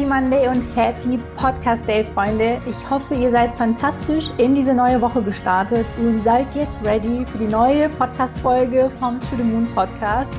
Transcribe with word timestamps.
Happy 0.00 0.08
Monday 0.08 0.48
und 0.48 0.64
Happy 0.74 1.18
Podcast 1.36 1.86
Day, 1.86 2.06
Freunde. 2.14 2.58
Ich 2.64 2.90
hoffe, 2.90 3.14
ihr 3.14 3.30
seid 3.30 3.54
fantastisch 3.56 4.30
in 4.38 4.54
diese 4.54 4.72
neue 4.72 4.98
Woche 5.02 5.22
gestartet 5.22 5.84
und 5.98 6.24
seid 6.24 6.54
jetzt 6.54 6.82
ready 6.86 7.26
für 7.26 7.36
die 7.36 7.46
neue 7.46 7.90
Podcast-Folge 7.90 8.90
vom 8.98 9.20
To 9.20 9.36
the 9.36 9.42
Moon 9.42 9.66
Podcast. 9.74 10.32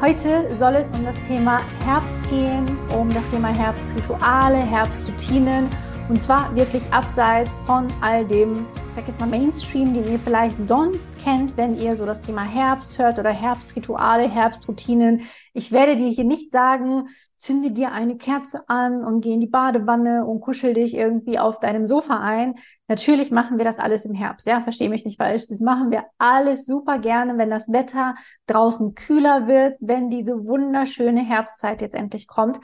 Heute 0.00 0.54
soll 0.54 0.76
es 0.76 0.92
um 0.92 1.04
das 1.04 1.20
Thema 1.26 1.60
Herbst 1.84 2.18
gehen, 2.30 2.64
um 2.96 3.10
das 3.10 3.28
Thema 3.32 3.48
Herbstrituale, 3.48 4.58
Herbstroutinen 4.58 5.68
und 6.08 6.22
zwar 6.22 6.54
wirklich 6.54 6.84
abseits 6.92 7.58
von 7.64 7.88
all 8.00 8.24
dem, 8.24 8.66
ich 8.90 8.94
sag 8.94 9.08
jetzt 9.08 9.18
mal 9.18 9.28
Mainstream, 9.28 9.92
den 9.92 10.08
ihr 10.08 10.20
vielleicht 10.20 10.62
sonst 10.62 11.18
kennt, 11.18 11.56
wenn 11.56 11.76
ihr 11.76 11.96
so 11.96 12.06
das 12.06 12.20
Thema 12.20 12.42
Herbst 12.42 12.96
hört 12.96 13.18
oder 13.18 13.30
Herbstrituale, 13.30 14.28
Herbstroutinen. 14.28 15.22
Ich 15.52 15.72
werde 15.72 15.96
dir 15.96 16.10
hier 16.10 16.24
nicht 16.24 16.52
sagen, 16.52 17.08
zünde 17.40 17.70
dir 17.70 17.92
eine 17.92 18.18
Kerze 18.18 18.68
an 18.68 19.02
und 19.02 19.22
geh 19.22 19.32
in 19.32 19.40
die 19.40 19.46
Badewanne 19.46 20.26
und 20.26 20.42
kuschel 20.42 20.74
dich 20.74 20.94
irgendwie 20.94 21.38
auf 21.38 21.58
deinem 21.58 21.86
Sofa 21.86 22.20
ein. 22.20 22.56
Natürlich 22.86 23.30
machen 23.30 23.56
wir 23.56 23.64
das 23.64 23.78
alles 23.78 24.04
im 24.04 24.14
Herbst, 24.14 24.46
ja, 24.46 24.60
verstehe 24.60 24.90
mich 24.90 25.06
nicht 25.06 25.16
falsch. 25.16 25.46
Das 25.48 25.60
machen 25.60 25.90
wir 25.90 26.04
alles 26.18 26.66
super 26.66 26.98
gerne, 26.98 27.38
wenn 27.38 27.48
das 27.48 27.72
Wetter 27.72 28.14
draußen 28.46 28.94
kühler 28.94 29.48
wird, 29.48 29.78
wenn 29.80 30.10
diese 30.10 30.46
wunderschöne 30.46 31.22
Herbstzeit 31.22 31.80
jetzt 31.80 31.94
endlich 31.94 32.26
kommt. 32.26 32.60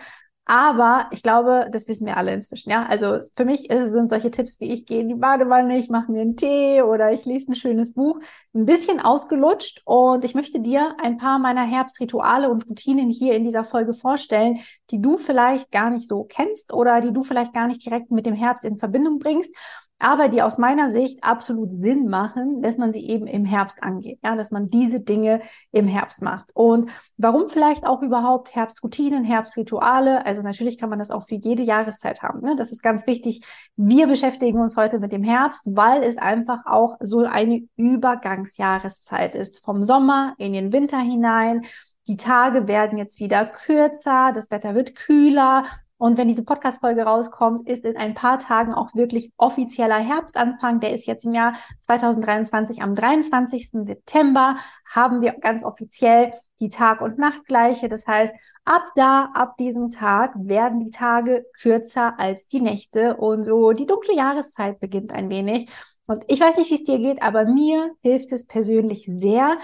Aber 0.49 1.09
ich 1.11 1.25
glaube, 1.25 1.67
das 1.73 1.89
wissen 1.89 2.07
wir 2.07 2.17
alle 2.17 2.33
inzwischen, 2.33 2.71
ja. 2.71 2.87
Also 2.87 3.19
für 3.37 3.45
mich 3.45 3.69
sind 3.69 4.09
solche 4.09 4.31
Tipps 4.31 4.61
wie 4.61 4.73
ich 4.73 4.87
gehe 4.87 5.01
in 5.01 5.09
die 5.09 5.17
Badewanne, 5.17 5.77
ich 5.77 5.91
mache 5.91 6.13
mir 6.13 6.21
einen 6.21 6.37
Tee 6.37 6.83
oder 6.83 7.13
ich 7.13 7.25
lese 7.25 7.51
ein 7.51 7.57
schönes 7.57 7.93
Buch 7.95 8.21
ein 8.55 8.65
bisschen 8.65 9.01
ausgelutscht 9.01 9.83
und 9.85 10.25
ich 10.25 10.37
möchte 10.37 10.61
dir 10.61 10.95
ein 11.03 11.19
paar 11.19 11.41
meiner 11.41 11.65
Herbstrituale 11.65 12.49
und 12.49 12.65
Routinen 12.69 13.11
hier 13.11 13.35
in 13.35 13.43
dieser 13.43 13.65
Folge 13.65 13.93
vorstellen, 13.93 14.61
die 14.91 15.03
du 15.03 15.19
vielleicht 15.19 15.73
gar 15.73 15.91
nicht 15.91 16.07
so 16.07 16.23
kennst 16.23 16.73
oder 16.73 17.01
die 17.01 17.13
du 17.13 17.25
vielleicht 17.25 17.53
gar 17.53 17.67
nicht 17.67 17.85
direkt 17.85 18.13
mit 18.13 18.25
dem 18.25 18.35
Herbst 18.35 18.65
in 18.65 18.79
Verbindung 18.79 19.19
bringst 19.19 19.53
aber 19.99 20.29
die 20.29 20.43
aus 20.43 20.59
meiner 20.59 20.91
Sicht 20.91 21.25
absolut 21.25 21.73
Sinn 21.73 22.09
machen, 22.09 22.61
dass 22.61 22.77
man 22.77 22.93
sie 22.93 23.09
eben 23.09 23.27
im 23.27 23.45
Herbst 23.45 23.83
angeht, 23.83 24.19
ja, 24.23 24.37
dass 24.37 24.51
man 24.51 24.69
diese 24.69 25.01
Dinge 25.01 25.41
im 25.73 25.87
Herbst 25.87 26.23
macht. 26.23 26.51
Und 26.55 26.91
warum 27.17 27.49
vielleicht 27.49 27.87
auch 27.87 28.03
überhaupt 28.03 28.55
Herbstroutinen, 28.55 29.25
Herbstrituale? 29.25 30.27
Also 30.27 30.43
natürlich 30.43 30.77
kann 30.79 30.91
man 30.91 30.99
das 30.99 31.11
auch 31.11 31.27
für 31.27 31.37
jede 31.37 31.63
Jahreszeit 31.63 32.23
haben. 32.23 32.43
Ne? 32.43 32.57
Das 32.57 32.73
ist 32.73 32.83
ganz 32.83 33.07
wichtig. 33.07 33.43
Wir 33.77 34.07
beschäftigen 34.07 34.61
uns 34.61 34.77
heute 34.77 34.99
mit 34.99 35.13
dem 35.13 35.23
Herbst, 35.23 35.75
weil 35.75 36.03
es 36.03 36.19
einfach 36.19 36.67
auch 36.67 36.97
so 37.01 37.21
eine 37.21 37.67
Übergangsjahreszeit 37.77 39.35
ist. 39.35 39.65
Vom 39.65 39.83
Sommer 39.83 40.35
in 40.37 40.53
den 40.53 40.73
Winter 40.73 40.99
hinein. 40.99 41.65
Die 42.07 42.17
Tage 42.17 42.69
werden 42.69 42.99
jetzt 42.99 43.19
wieder 43.19 43.47
kürzer, 43.47 44.31
das 44.33 44.51
Wetter 44.53 44.77
wird 44.77 44.95
kühler 44.95 45.65
und 45.99 46.19
wenn 46.19 46.29
diese 46.29 46.45
Podcast-Folge 46.45 47.05
rauskommt, 47.05 47.67
ist 47.67 47.87
in 47.87 47.97
ein 47.97 48.13
paar 48.13 48.39
Tagen 48.39 48.75
auch 48.75 48.95
wirklich 48.95 49.33
offizieller 49.39 49.99
Herbstanfang. 49.99 50.81
Der 50.81 50.93
ist 50.93 51.07
jetzt 51.07 51.25
im 51.25 51.33
Jahr 51.33 51.55
2023 51.81 52.83
am 52.83 52.95
23. 52.95 53.71
September 53.83 54.57
haben 54.85 55.23
wir 55.23 55.33
ganz 55.33 55.65
offiziell 55.65 56.35
die 56.61 56.69
Tag- 56.69 57.01
und 57.01 57.19
Nachtgleiche. 57.19 57.89
Das 57.89 58.07
heißt, 58.07 58.35
ab 58.67 58.85
da, 58.95 59.31
ab 59.33 59.57
diesem 59.57 59.89
Tag 59.89 60.33
werden 60.37 60.81
die 60.81 60.91
Tage 60.91 61.45
kürzer 61.61 62.19
als 62.19 62.47
die 62.49 62.61
Nächte 62.61 63.17
und 63.17 63.45
so 63.45 63.73
die 63.73 63.87
dunkle 63.87 64.15
Jahreszeit 64.15 64.79
beginnt 64.81 65.13
ein 65.13 65.31
wenig. 65.31 65.71
Und 66.07 66.25
ich 66.29 66.41
weiß 66.41 66.59
nicht, 66.59 66.71
wie 66.71 66.77
es 66.77 66.85
dir 66.85 66.99
geht, 66.99 67.23
aber 67.23 67.47
mir 67.47 67.93
hilft 68.03 68.33
es 68.33 68.47
persönlich 68.47 69.09
sehr, 69.09 69.57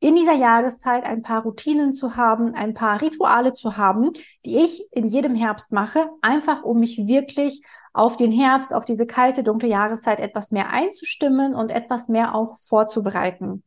in 0.00 0.16
dieser 0.16 0.34
Jahreszeit 0.34 1.04
ein 1.04 1.22
paar 1.22 1.42
Routinen 1.42 1.92
zu 1.92 2.16
haben, 2.16 2.54
ein 2.54 2.74
paar 2.74 3.00
Rituale 3.02 3.52
zu 3.52 3.76
haben, 3.76 4.10
die 4.46 4.56
ich 4.56 4.86
in 4.92 5.06
jedem 5.06 5.34
Herbst 5.34 5.72
mache, 5.72 6.08
einfach 6.22 6.64
um 6.64 6.80
mich 6.80 7.06
wirklich 7.06 7.62
auf 7.92 8.16
den 8.16 8.32
Herbst, 8.32 8.72
auf 8.72 8.84
diese 8.86 9.06
kalte, 9.06 9.42
dunkle 9.42 9.68
Jahreszeit 9.68 10.18
etwas 10.18 10.50
mehr 10.50 10.70
einzustimmen 10.70 11.54
und 11.54 11.70
etwas 11.70 12.08
mehr 12.08 12.34
auch 12.34 12.58
vorzubereiten. 12.58 13.62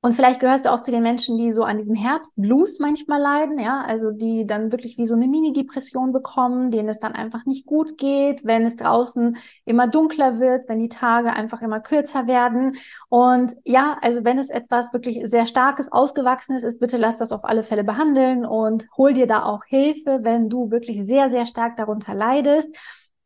Und 0.00 0.14
vielleicht 0.14 0.38
gehörst 0.38 0.64
du 0.64 0.70
auch 0.70 0.80
zu 0.80 0.92
den 0.92 1.02
Menschen, 1.02 1.36
die 1.38 1.50
so 1.50 1.64
an 1.64 1.76
diesem 1.76 1.96
Herbstblues 1.96 2.78
manchmal 2.78 3.20
leiden, 3.20 3.58
ja, 3.58 3.82
also 3.82 4.12
die 4.12 4.46
dann 4.46 4.70
wirklich 4.70 4.96
wie 4.96 5.06
so 5.06 5.16
eine 5.16 5.26
Mini-Depression 5.26 6.12
bekommen, 6.12 6.70
denen 6.70 6.88
es 6.88 7.00
dann 7.00 7.14
einfach 7.14 7.46
nicht 7.46 7.66
gut 7.66 7.98
geht, 7.98 8.44
wenn 8.44 8.64
es 8.64 8.76
draußen 8.76 9.36
immer 9.64 9.88
dunkler 9.88 10.38
wird, 10.38 10.68
wenn 10.68 10.78
die 10.78 10.88
Tage 10.88 11.32
einfach 11.32 11.62
immer 11.62 11.80
kürzer 11.80 12.28
werden. 12.28 12.76
Und 13.08 13.56
ja, 13.64 13.98
also 14.00 14.22
wenn 14.22 14.38
es 14.38 14.50
etwas 14.50 14.92
wirklich 14.92 15.20
sehr 15.24 15.46
starkes, 15.46 15.90
ausgewachsenes 15.90 16.62
ist, 16.62 16.78
bitte 16.78 16.96
lass 16.96 17.16
das 17.16 17.32
auf 17.32 17.44
alle 17.44 17.64
Fälle 17.64 17.82
behandeln 17.82 18.46
und 18.46 18.86
hol 18.96 19.12
dir 19.12 19.26
da 19.26 19.42
auch 19.42 19.64
Hilfe, 19.64 20.20
wenn 20.22 20.48
du 20.48 20.70
wirklich 20.70 21.04
sehr, 21.04 21.28
sehr 21.28 21.44
stark 21.44 21.76
darunter 21.76 22.14
leidest. 22.14 22.72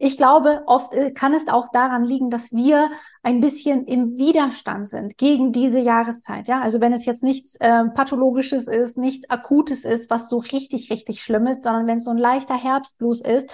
Ich 0.04 0.16
glaube, 0.16 0.64
oft 0.66 0.94
äh, 0.94 1.12
kann 1.12 1.32
es 1.32 1.46
auch 1.46 1.68
daran 1.68 2.04
liegen, 2.04 2.28
dass 2.28 2.50
wir 2.50 2.90
ein 3.22 3.40
bisschen 3.40 3.84
im 3.84 4.16
Widerstand 4.18 4.88
sind 4.88 5.16
gegen 5.16 5.52
diese 5.52 5.78
Jahreszeit. 5.78 6.48
Ja, 6.48 6.60
also 6.60 6.80
wenn 6.80 6.92
es 6.92 7.04
jetzt 7.04 7.22
nichts 7.22 7.54
äh, 7.60 7.84
Pathologisches 7.84 8.66
ist, 8.66 8.98
nichts 8.98 9.30
Akutes 9.30 9.84
ist, 9.84 10.10
was 10.10 10.28
so 10.28 10.38
richtig, 10.38 10.90
richtig 10.90 11.22
schlimm 11.22 11.46
ist, 11.46 11.62
sondern 11.62 11.86
wenn 11.86 11.98
es 11.98 12.04
so 12.04 12.10
ein 12.10 12.18
leichter 12.18 12.56
Herbstblues 12.56 13.20
ist, 13.20 13.52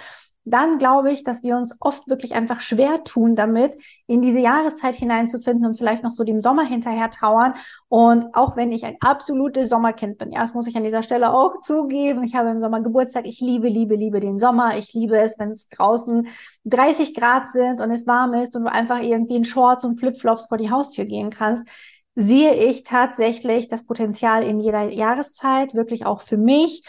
dann 0.49 0.77
glaube 0.77 1.11
ich, 1.11 1.23
dass 1.23 1.43
wir 1.43 1.55
uns 1.55 1.75
oft 1.79 2.07
wirklich 2.09 2.33
einfach 2.33 2.61
schwer 2.61 3.03
tun 3.03 3.35
damit, 3.35 3.73
in 4.07 4.21
diese 4.21 4.39
Jahreszeit 4.39 4.95
hineinzufinden 4.95 5.65
und 5.65 5.77
vielleicht 5.77 6.03
noch 6.03 6.13
so 6.13 6.23
dem 6.23 6.41
Sommer 6.41 6.63
hinterher 6.63 7.09
trauern. 7.09 7.53
Und 7.87 8.27
auch 8.33 8.55
wenn 8.55 8.71
ich 8.71 8.85
ein 8.85 8.97
absolutes 8.99 9.69
Sommerkind 9.69 10.17
bin, 10.17 10.31
erst 10.31 10.55
muss 10.55 10.67
ich 10.67 10.75
an 10.75 10.83
dieser 10.83 11.03
Stelle 11.03 11.33
auch 11.33 11.61
zugeben, 11.61 12.23
ich 12.23 12.35
habe 12.35 12.49
im 12.49 12.59
Sommer 12.59 12.81
Geburtstag, 12.81 13.25
ich 13.25 13.39
liebe, 13.39 13.67
liebe, 13.67 13.95
liebe 13.95 14.19
den 14.19 14.39
Sommer. 14.39 14.77
Ich 14.77 14.93
liebe 14.93 15.17
es, 15.19 15.37
wenn 15.39 15.51
es 15.51 15.69
draußen 15.69 16.27
30 16.65 17.15
Grad 17.15 17.47
sind 17.47 17.81
und 17.81 17.91
es 17.91 18.07
warm 18.07 18.33
ist 18.33 18.55
und 18.55 18.63
du 18.63 18.71
einfach 18.71 19.01
irgendwie 19.01 19.35
in 19.35 19.45
Shorts 19.45 19.85
und 19.85 19.99
Flipflops 19.99 20.47
vor 20.47 20.57
die 20.57 20.71
Haustür 20.71 21.05
gehen 21.05 21.29
kannst 21.29 21.67
sehe 22.15 22.53
ich 22.53 22.83
tatsächlich 22.83 23.69
das 23.69 23.85
Potenzial 23.85 24.43
in 24.43 24.59
jeder 24.59 24.89
Jahreszeit, 24.89 25.73
wirklich 25.73 26.05
auch 26.05 26.21
für 26.21 26.35
mich 26.35 26.83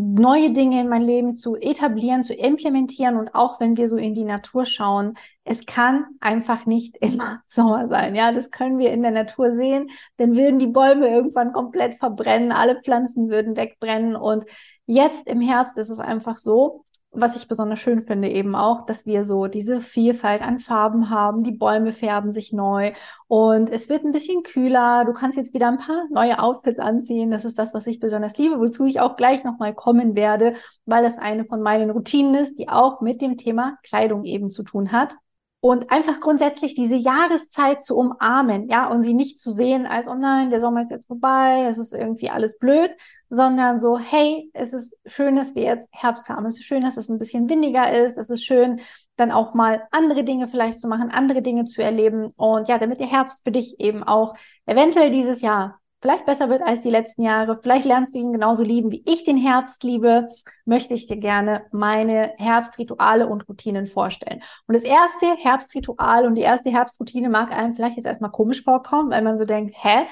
neue 0.00 0.52
Dinge 0.52 0.80
in 0.80 0.88
mein 0.88 1.02
Leben 1.02 1.34
zu 1.34 1.56
etablieren, 1.56 2.22
zu 2.22 2.32
implementieren. 2.32 3.16
Und 3.16 3.34
auch 3.34 3.58
wenn 3.58 3.76
wir 3.76 3.88
so 3.88 3.96
in 3.96 4.14
die 4.14 4.24
Natur 4.24 4.64
schauen, 4.64 5.18
es 5.42 5.66
kann 5.66 6.06
einfach 6.20 6.66
nicht 6.66 6.96
immer 6.98 7.42
Sommer 7.48 7.88
sein. 7.88 8.14
Ja, 8.14 8.30
das 8.30 8.52
können 8.52 8.78
wir 8.78 8.92
in 8.92 9.02
der 9.02 9.10
Natur 9.10 9.54
sehen. 9.54 9.90
Dann 10.16 10.36
würden 10.36 10.60
die 10.60 10.68
Bäume 10.68 11.08
irgendwann 11.08 11.52
komplett 11.52 11.98
verbrennen, 11.98 12.52
alle 12.52 12.80
Pflanzen 12.80 13.28
würden 13.28 13.56
wegbrennen. 13.56 14.14
Und 14.14 14.44
jetzt 14.86 15.26
im 15.26 15.40
Herbst 15.40 15.76
ist 15.76 15.90
es 15.90 15.98
einfach 15.98 16.36
so, 16.36 16.84
was 17.20 17.36
ich 17.36 17.48
besonders 17.48 17.80
schön 17.80 18.04
finde, 18.04 18.28
eben 18.28 18.54
auch, 18.54 18.82
dass 18.86 19.06
wir 19.06 19.24
so 19.24 19.46
diese 19.46 19.80
Vielfalt 19.80 20.42
an 20.42 20.58
Farben 20.58 21.10
haben. 21.10 21.44
Die 21.44 21.52
Bäume 21.52 21.92
färben 21.92 22.30
sich 22.30 22.52
neu 22.52 22.92
und 23.26 23.70
es 23.70 23.88
wird 23.88 24.04
ein 24.04 24.12
bisschen 24.12 24.42
kühler. 24.42 25.04
Du 25.04 25.12
kannst 25.12 25.36
jetzt 25.36 25.54
wieder 25.54 25.68
ein 25.68 25.78
paar 25.78 26.04
neue 26.10 26.38
Outfits 26.38 26.78
anziehen. 26.78 27.30
Das 27.30 27.44
ist 27.44 27.58
das, 27.58 27.74
was 27.74 27.86
ich 27.86 28.00
besonders 28.00 28.36
liebe, 28.38 28.58
wozu 28.58 28.86
ich 28.86 29.00
auch 29.00 29.16
gleich 29.16 29.44
nochmal 29.44 29.74
kommen 29.74 30.14
werde, 30.14 30.54
weil 30.86 31.02
das 31.02 31.18
eine 31.18 31.44
von 31.44 31.60
meinen 31.62 31.90
Routinen 31.90 32.34
ist, 32.34 32.58
die 32.58 32.68
auch 32.68 33.00
mit 33.00 33.20
dem 33.20 33.36
Thema 33.36 33.78
Kleidung 33.82 34.24
eben 34.24 34.50
zu 34.50 34.62
tun 34.62 34.92
hat 34.92 35.16
und 35.60 35.90
einfach 35.90 36.20
grundsätzlich 36.20 36.74
diese 36.74 36.94
Jahreszeit 36.94 37.82
zu 37.82 37.96
umarmen, 37.96 38.68
ja, 38.68 38.88
und 38.88 39.02
sie 39.02 39.14
nicht 39.14 39.40
zu 39.40 39.50
sehen 39.50 39.86
als, 39.86 40.06
oh 40.06 40.14
nein, 40.14 40.50
der 40.50 40.60
Sommer 40.60 40.82
ist 40.82 40.90
jetzt 40.92 41.08
vorbei, 41.08 41.66
es 41.68 41.78
ist 41.78 41.92
irgendwie 41.92 42.30
alles 42.30 42.58
blöd, 42.58 42.90
sondern 43.28 43.80
so, 43.80 43.98
hey, 43.98 44.50
es 44.52 44.72
ist 44.72 44.96
schön, 45.06 45.34
dass 45.34 45.56
wir 45.56 45.64
jetzt 45.64 45.88
Herbst 45.90 46.28
haben, 46.28 46.46
es 46.46 46.58
ist 46.58 46.64
schön, 46.64 46.82
dass 46.82 46.96
es 46.96 47.08
ein 47.08 47.18
bisschen 47.18 47.48
windiger 47.48 47.92
ist, 47.92 48.18
es 48.18 48.30
ist 48.30 48.44
schön, 48.44 48.80
dann 49.16 49.32
auch 49.32 49.52
mal 49.52 49.82
andere 49.90 50.22
Dinge 50.22 50.46
vielleicht 50.46 50.78
zu 50.78 50.86
machen, 50.86 51.10
andere 51.10 51.42
Dinge 51.42 51.64
zu 51.64 51.82
erleben. 51.82 52.32
Und 52.36 52.68
ja, 52.68 52.78
damit 52.78 53.00
der 53.00 53.08
Herbst 53.08 53.42
für 53.42 53.50
dich 53.50 53.80
eben 53.80 54.04
auch 54.04 54.34
eventuell 54.64 55.10
dieses 55.10 55.40
Jahr 55.40 55.80
vielleicht 56.00 56.26
besser 56.26 56.48
wird 56.48 56.62
als 56.62 56.82
die 56.82 56.90
letzten 56.90 57.22
Jahre. 57.22 57.58
Vielleicht 57.60 57.84
lernst 57.84 58.14
du 58.14 58.18
ihn 58.18 58.32
genauso 58.32 58.62
lieben, 58.62 58.90
wie 58.90 59.02
ich 59.06 59.24
den 59.24 59.36
Herbst 59.36 59.82
liebe, 59.82 60.28
möchte 60.64 60.94
ich 60.94 61.06
dir 61.06 61.16
gerne 61.16 61.66
meine 61.72 62.32
Herbstrituale 62.36 63.26
und 63.26 63.48
Routinen 63.48 63.86
vorstellen. 63.86 64.42
Und 64.66 64.74
das 64.74 64.84
erste 64.84 65.26
Herbstritual 65.36 66.26
und 66.26 66.34
die 66.34 66.42
erste 66.42 66.70
Herbstroutine 66.70 67.28
mag 67.28 67.52
einem 67.52 67.74
vielleicht 67.74 67.96
jetzt 67.96 68.06
erstmal 68.06 68.30
komisch 68.30 68.62
vorkommen, 68.62 69.10
weil 69.10 69.22
man 69.22 69.38
so 69.38 69.44
denkt, 69.44 69.74
hä? 69.82 70.06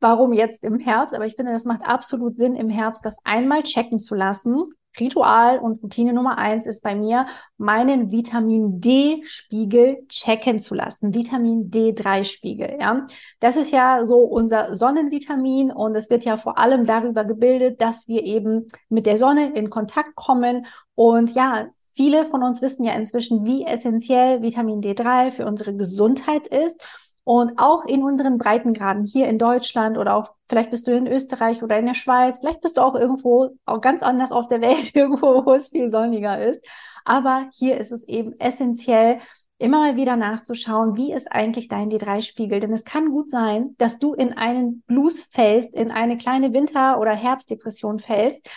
Warum 0.00 0.32
jetzt 0.32 0.62
im 0.62 0.78
Herbst? 0.78 1.12
Aber 1.12 1.26
ich 1.26 1.34
finde, 1.34 1.50
das 1.50 1.64
macht 1.64 1.84
absolut 1.84 2.36
Sinn, 2.36 2.54
im 2.54 2.70
Herbst 2.70 3.04
das 3.04 3.16
einmal 3.24 3.64
checken 3.64 3.98
zu 3.98 4.14
lassen 4.14 4.70
Ritual 4.98 5.58
und 5.58 5.82
Routine 5.82 6.12
Nummer 6.12 6.38
eins 6.38 6.66
ist 6.66 6.82
bei 6.82 6.94
mir, 6.94 7.26
meinen 7.56 8.10
Vitamin 8.10 8.80
D-Spiegel 8.80 10.06
checken 10.08 10.58
zu 10.58 10.74
lassen. 10.74 11.14
Vitamin 11.14 11.70
D3-Spiegel, 11.70 12.78
ja. 12.80 13.06
Das 13.40 13.56
ist 13.56 13.70
ja 13.70 14.04
so 14.04 14.18
unser 14.18 14.74
Sonnenvitamin 14.74 15.70
und 15.70 15.94
es 15.94 16.10
wird 16.10 16.24
ja 16.24 16.36
vor 16.36 16.58
allem 16.58 16.84
darüber 16.84 17.24
gebildet, 17.24 17.80
dass 17.80 18.08
wir 18.08 18.24
eben 18.24 18.66
mit 18.88 19.06
der 19.06 19.16
Sonne 19.16 19.52
in 19.54 19.70
Kontakt 19.70 20.14
kommen 20.14 20.66
und 20.94 21.34
ja, 21.34 21.68
Viele 21.98 22.26
von 22.26 22.44
uns 22.44 22.62
wissen 22.62 22.84
ja 22.84 22.92
inzwischen, 22.92 23.44
wie 23.44 23.64
essentiell 23.64 24.40
Vitamin 24.40 24.80
D3 24.80 25.32
für 25.32 25.46
unsere 25.46 25.74
Gesundheit 25.74 26.46
ist. 26.46 26.80
Und 27.28 27.58
auch 27.58 27.84
in 27.84 28.02
unseren 28.04 28.38
Breitengraden 28.38 29.04
hier 29.04 29.28
in 29.28 29.36
Deutschland 29.36 29.98
oder 29.98 30.16
auch 30.16 30.32
vielleicht 30.48 30.70
bist 30.70 30.86
du 30.86 30.96
in 30.96 31.06
Österreich 31.06 31.62
oder 31.62 31.78
in 31.78 31.84
der 31.84 31.92
Schweiz, 31.92 32.38
vielleicht 32.38 32.62
bist 32.62 32.78
du 32.78 32.80
auch 32.80 32.94
irgendwo 32.94 33.50
auch 33.66 33.82
ganz 33.82 34.02
anders 34.02 34.32
auf 34.32 34.48
der 34.48 34.62
Welt, 34.62 34.92
irgendwo, 34.94 35.44
wo 35.44 35.52
es 35.52 35.68
viel 35.68 35.90
sonniger 35.90 36.42
ist. 36.42 36.64
Aber 37.04 37.44
hier 37.52 37.76
ist 37.76 37.92
es 37.92 38.08
eben 38.08 38.32
essentiell, 38.40 39.18
immer 39.58 39.80
mal 39.80 39.96
wieder 39.96 40.16
nachzuschauen, 40.16 40.96
wie 40.96 41.12
ist 41.12 41.30
eigentlich 41.30 41.68
dein 41.68 41.90
D3-Spiegel. 41.90 42.60
Denn 42.60 42.72
es 42.72 42.84
kann 42.84 43.10
gut 43.10 43.28
sein, 43.28 43.74
dass 43.76 43.98
du 43.98 44.14
in 44.14 44.32
einen 44.32 44.82
Blues 44.86 45.20
fällst, 45.20 45.74
in 45.74 45.90
eine 45.90 46.16
kleine 46.16 46.54
Winter- 46.54 46.98
oder 46.98 47.10
Herbstdepression 47.10 47.98
fällst, 47.98 48.48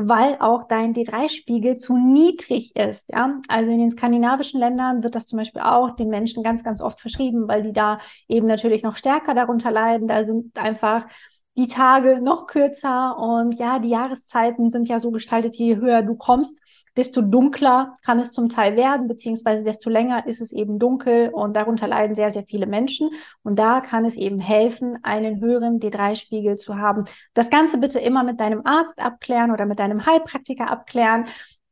weil 0.00 0.36
auch 0.38 0.68
dein 0.68 0.94
D3-Spiegel 0.94 1.76
zu 1.76 1.96
niedrig 1.96 2.74
ist. 2.76 3.08
Ja? 3.10 3.40
Also 3.48 3.72
in 3.72 3.78
den 3.78 3.90
skandinavischen 3.90 4.60
Ländern 4.60 5.02
wird 5.02 5.16
das 5.16 5.26
zum 5.26 5.38
Beispiel 5.38 5.60
auch 5.60 5.96
den 5.96 6.08
Menschen 6.08 6.44
ganz, 6.44 6.62
ganz 6.62 6.80
oft 6.80 7.00
verschrieben, 7.00 7.48
weil 7.48 7.64
die 7.64 7.72
da 7.72 7.98
eben 8.28 8.46
natürlich 8.46 8.84
noch 8.84 8.94
stärker 8.94 9.34
darunter 9.34 9.72
leiden. 9.72 10.06
Da 10.06 10.22
sind 10.22 10.56
einfach 10.56 11.06
die 11.56 11.66
Tage 11.66 12.20
noch 12.22 12.46
kürzer 12.46 13.18
und 13.18 13.56
ja, 13.56 13.80
die 13.80 13.88
Jahreszeiten 13.88 14.70
sind 14.70 14.86
ja 14.86 15.00
so 15.00 15.10
gestaltet, 15.10 15.56
je 15.56 15.76
höher 15.76 16.02
du 16.02 16.14
kommst, 16.14 16.60
desto 16.98 17.22
dunkler 17.22 17.94
kann 18.04 18.18
es 18.18 18.32
zum 18.32 18.48
Teil 18.48 18.74
werden, 18.76 19.06
beziehungsweise 19.06 19.62
desto 19.62 19.88
länger 19.88 20.26
ist 20.26 20.40
es 20.40 20.52
eben 20.52 20.80
dunkel 20.80 21.30
und 21.32 21.54
darunter 21.54 21.86
leiden 21.86 22.16
sehr, 22.16 22.32
sehr 22.32 22.42
viele 22.42 22.66
Menschen. 22.66 23.10
Und 23.44 23.58
da 23.58 23.80
kann 23.80 24.04
es 24.04 24.16
eben 24.16 24.40
helfen, 24.40 24.98
einen 25.04 25.40
höheren 25.40 25.78
D3-Spiegel 25.78 26.56
zu 26.56 26.76
haben. 26.76 27.04
Das 27.34 27.50
Ganze 27.50 27.78
bitte 27.78 28.00
immer 28.00 28.24
mit 28.24 28.40
deinem 28.40 28.62
Arzt 28.66 29.00
abklären 29.00 29.52
oder 29.52 29.64
mit 29.64 29.78
deinem 29.78 30.04
Heilpraktiker 30.04 30.68
abklären. 30.68 31.26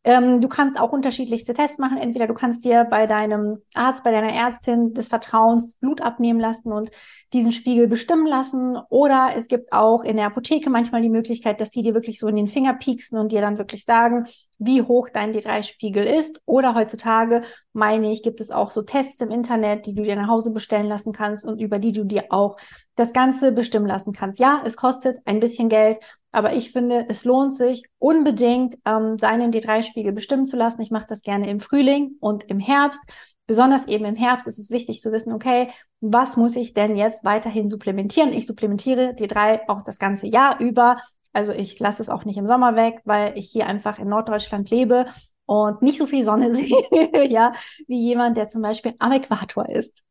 Ähm, 0.06 0.40
du 0.40 0.46
kannst 0.46 0.78
auch 0.78 0.92
unterschiedlichste 0.92 1.52
Tests 1.52 1.78
machen. 1.78 1.98
Entweder 1.98 2.28
du 2.28 2.34
kannst 2.34 2.64
dir 2.64 2.84
bei 2.84 3.08
deinem 3.08 3.58
Arzt, 3.74 4.04
bei 4.04 4.12
deiner 4.12 4.32
Ärztin 4.32 4.94
des 4.94 5.08
Vertrauens 5.08 5.74
Blut 5.74 6.00
abnehmen 6.00 6.38
lassen 6.38 6.70
und 6.70 6.92
diesen 7.32 7.50
Spiegel 7.50 7.88
bestimmen 7.88 8.24
lassen. 8.24 8.78
Oder 8.88 9.30
es 9.36 9.48
gibt 9.48 9.72
auch 9.72 10.04
in 10.04 10.16
der 10.16 10.26
Apotheke 10.26 10.70
manchmal 10.70 11.02
die 11.02 11.08
Möglichkeit, 11.08 11.60
dass 11.60 11.70
die 11.70 11.82
dir 11.82 11.94
wirklich 11.94 12.20
so 12.20 12.28
in 12.28 12.36
den 12.36 12.46
Finger 12.46 12.74
pieksen 12.74 13.18
und 13.18 13.32
dir 13.32 13.40
dann 13.40 13.58
wirklich 13.58 13.84
sagen, 13.84 14.26
wie 14.60 14.80
hoch 14.80 15.08
dein 15.12 15.34
D3-Spiegel 15.34 16.06
ist. 16.06 16.40
Oder 16.46 16.76
heutzutage, 16.76 17.42
meine 17.72 18.12
ich, 18.12 18.22
gibt 18.22 18.40
es 18.40 18.52
auch 18.52 18.70
so 18.70 18.82
Tests 18.82 19.20
im 19.20 19.32
Internet, 19.32 19.86
die 19.86 19.94
du 19.94 20.04
dir 20.04 20.14
nach 20.14 20.28
Hause 20.28 20.52
bestellen 20.52 20.86
lassen 20.86 21.12
kannst 21.12 21.44
und 21.44 21.60
über 21.60 21.80
die 21.80 21.90
du 21.90 22.04
dir 22.04 22.26
auch 22.30 22.58
das 22.94 23.12
Ganze 23.12 23.50
bestimmen 23.50 23.86
lassen 23.86 24.12
kannst. 24.12 24.38
Ja, 24.38 24.62
es 24.64 24.76
kostet 24.76 25.18
ein 25.24 25.40
bisschen 25.40 25.68
Geld, 25.68 25.98
aber 26.36 26.52
ich 26.52 26.70
finde, 26.70 27.06
es 27.08 27.24
lohnt 27.24 27.54
sich 27.54 27.84
unbedingt, 27.98 28.76
ähm, 28.84 29.16
seinen 29.16 29.52
D3-Spiegel 29.52 30.12
bestimmen 30.12 30.44
zu 30.44 30.58
lassen. 30.58 30.82
Ich 30.82 30.90
mache 30.90 31.06
das 31.08 31.22
gerne 31.22 31.48
im 31.48 31.60
Frühling 31.60 32.16
und 32.20 32.44
im 32.44 32.60
Herbst. 32.60 33.02
Besonders 33.46 33.88
eben 33.88 34.04
im 34.04 34.16
Herbst 34.16 34.46
ist 34.46 34.58
es 34.58 34.70
wichtig 34.70 35.00
zu 35.00 35.12
wissen, 35.12 35.32
okay, 35.32 35.70
was 36.02 36.36
muss 36.36 36.54
ich 36.56 36.74
denn 36.74 36.94
jetzt 36.94 37.24
weiterhin 37.24 37.70
supplementieren? 37.70 38.34
Ich 38.34 38.46
supplementiere 38.46 39.14
D3 39.18 39.60
auch 39.68 39.82
das 39.82 39.98
ganze 39.98 40.26
Jahr 40.26 40.60
über. 40.60 40.98
Also 41.32 41.54
ich 41.54 41.78
lasse 41.78 42.02
es 42.02 42.10
auch 42.10 42.26
nicht 42.26 42.36
im 42.36 42.46
Sommer 42.46 42.76
weg, 42.76 43.00
weil 43.04 43.32
ich 43.38 43.48
hier 43.48 43.66
einfach 43.66 43.98
in 43.98 44.08
Norddeutschland 44.08 44.68
lebe 44.68 45.06
und 45.46 45.80
nicht 45.80 45.96
so 45.96 46.04
viel 46.04 46.22
Sonne 46.22 46.52
sehe, 46.54 47.30
ja, 47.30 47.54
wie 47.86 48.02
jemand, 48.02 48.36
der 48.36 48.48
zum 48.48 48.60
Beispiel 48.60 48.94
am 48.98 49.12
Äquator 49.12 49.70
ist. 49.70 50.02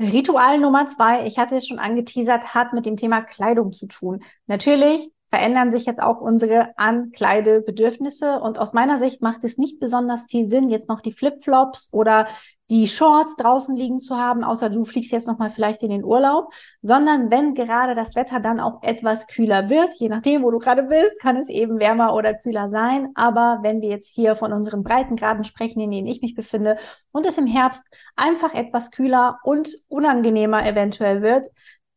Ritual 0.00 0.60
Nummer 0.60 0.86
zwei, 0.86 1.26
ich 1.26 1.38
hatte 1.38 1.56
es 1.56 1.66
schon 1.66 1.78
angeteasert, 1.78 2.54
hat 2.54 2.72
mit 2.72 2.86
dem 2.86 2.96
Thema 2.96 3.20
Kleidung 3.20 3.74
zu 3.74 3.86
tun. 3.86 4.22
Natürlich 4.46 5.10
verändern 5.28 5.70
sich 5.70 5.86
jetzt 5.86 6.02
auch 6.02 6.20
unsere 6.20 6.70
Ankleidebedürfnisse. 6.76 8.40
Und 8.40 8.58
aus 8.58 8.72
meiner 8.72 8.98
Sicht 8.98 9.22
macht 9.22 9.44
es 9.44 9.58
nicht 9.58 9.78
besonders 9.78 10.26
viel 10.26 10.46
Sinn, 10.46 10.70
jetzt 10.70 10.88
noch 10.88 11.00
die 11.00 11.12
Flipflops 11.12 11.90
oder 11.92 12.26
die 12.70 12.86
Shorts 12.86 13.36
draußen 13.36 13.74
liegen 13.74 14.00
zu 14.00 14.16
haben, 14.16 14.44
außer 14.44 14.68
du 14.68 14.84
fliegst 14.84 15.10
jetzt 15.10 15.26
nochmal 15.26 15.48
vielleicht 15.48 15.82
in 15.82 15.90
den 15.90 16.04
Urlaub, 16.04 16.52
sondern 16.82 17.30
wenn 17.30 17.54
gerade 17.54 17.94
das 17.94 18.14
Wetter 18.14 18.40
dann 18.40 18.60
auch 18.60 18.82
etwas 18.82 19.26
kühler 19.26 19.70
wird, 19.70 19.88
je 19.98 20.10
nachdem, 20.10 20.42
wo 20.42 20.50
du 20.50 20.58
gerade 20.58 20.82
bist, 20.82 21.18
kann 21.20 21.36
es 21.36 21.48
eben 21.48 21.80
wärmer 21.80 22.14
oder 22.14 22.34
kühler 22.34 22.68
sein. 22.68 23.08
Aber 23.14 23.60
wenn 23.62 23.80
wir 23.80 23.88
jetzt 23.88 24.14
hier 24.14 24.36
von 24.36 24.52
unseren 24.52 24.82
Breitengraden 24.82 25.44
sprechen, 25.44 25.80
in 25.80 25.90
denen 25.90 26.06
ich 26.06 26.20
mich 26.20 26.34
befinde, 26.34 26.76
und 27.10 27.24
es 27.24 27.38
im 27.38 27.46
Herbst 27.46 27.86
einfach 28.16 28.54
etwas 28.54 28.90
kühler 28.90 29.38
und 29.44 29.70
unangenehmer 29.88 30.66
eventuell 30.66 31.22
wird, 31.22 31.48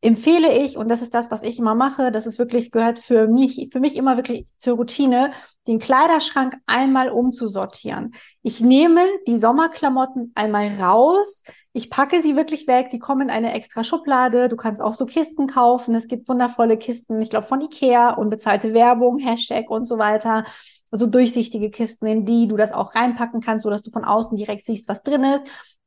empfehle 0.01 0.57
ich, 0.57 0.77
und 0.77 0.89
das 0.89 1.03
ist 1.03 1.13
das, 1.13 1.29
was 1.29 1.43
ich 1.43 1.59
immer 1.59 1.75
mache, 1.75 2.11
das 2.11 2.25
ist 2.25 2.39
wirklich, 2.39 2.71
gehört 2.71 2.97
für 2.97 3.27
mich, 3.27 3.69
für 3.71 3.79
mich 3.79 3.95
immer 3.95 4.17
wirklich 4.17 4.47
zur 4.57 4.75
Routine, 4.75 5.31
den 5.67 5.77
Kleiderschrank 5.77 6.55
einmal 6.65 7.09
umzusortieren. 7.09 8.13
Ich 8.41 8.61
nehme 8.61 9.01
die 9.27 9.37
Sommerklamotten 9.37 10.31
einmal 10.33 10.69
raus, 10.81 11.43
ich 11.73 11.89
packe 11.91 12.21
sie 12.21 12.35
wirklich 12.35 12.67
weg, 12.67 12.89
die 12.89 12.99
kommen 12.99 13.21
in 13.21 13.29
eine 13.29 13.53
extra 13.53 13.83
Schublade, 13.83 14.49
du 14.49 14.55
kannst 14.55 14.81
auch 14.81 14.95
so 14.95 15.05
Kisten 15.05 15.45
kaufen, 15.45 15.93
es 15.93 16.07
gibt 16.07 16.27
wundervolle 16.27 16.77
Kisten, 16.77 17.21
ich 17.21 17.29
glaube 17.29 17.47
von 17.47 17.61
Ikea, 17.61 18.15
unbezahlte 18.15 18.73
Werbung, 18.73 19.19
Hashtag 19.19 19.69
und 19.69 19.85
so 19.85 19.99
weiter. 19.99 20.45
Also 20.91 21.07
durchsichtige 21.07 21.71
Kisten, 21.71 22.05
in 22.05 22.25
die 22.25 22.47
du 22.47 22.57
das 22.57 22.73
auch 22.73 22.93
reinpacken 22.95 23.41
kannst, 23.41 23.63
so 23.63 23.69
dass 23.69 23.81
du 23.81 23.91
von 23.91 24.03
außen 24.03 24.37
direkt 24.37 24.65
siehst, 24.65 24.87
was 24.87 25.03
drin 25.03 25.23
ist. 25.23 25.43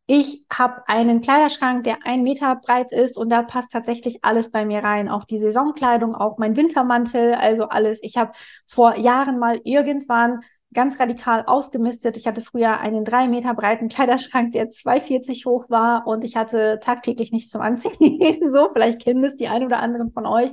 Ich 0.07 0.45
habe 0.53 0.87
einen 0.87 1.23
Kleiderschrank, 1.23 1.85
der 1.85 1.99
ein 2.05 2.23
Meter 2.23 2.57
breit 2.57 2.93
ist 2.93 3.17
und 3.17 3.31
da 3.31 3.43
passt 3.43 3.73
tatsächlich 3.73 4.19
alles 4.23 4.51
bei 4.51 4.67
mir 4.67 4.85
rein. 4.85 5.09
Auch 5.09 5.25
die 5.25 5.39
Saisonkleidung, 5.39 6.15
auch 6.15 6.37
mein 6.37 6.57
Wintermantel, 6.57 7.35
also 7.35 7.69
alles. 7.69 8.03
Ich 8.03 8.19
habe 8.19 8.33
vor 8.67 8.97
Jahren 8.97 9.39
mal 9.39 9.61
irgendwann 9.65 10.41
ganz 10.75 11.01
radikal 11.01 11.45
ausgemistet. 11.47 12.19
Ich 12.19 12.27
hatte 12.27 12.43
früher 12.43 12.81
einen 12.81 13.05
drei 13.05 13.29
Meter 13.29 13.55
breiten 13.55 13.89
Kleiderschrank, 13.89 14.53
der 14.53 14.69
2,40 14.69 15.47
hoch 15.47 15.71
war 15.71 16.07
und 16.07 16.25
ich 16.25 16.37
hatte 16.37 16.81
tagtäglich 16.83 17.33
nichts 17.33 17.51
zum 17.51 17.63
Anziehen. 17.63 18.51
so, 18.51 18.69
vielleicht 18.69 19.03
kennen 19.03 19.25
es 19.25 19.37
die 19.37 19.49
einen 19.49 19.65
oder 19.65 19.81
anderen 19.81 20.13
von 20.13 20.27
euch. 20.27 20.51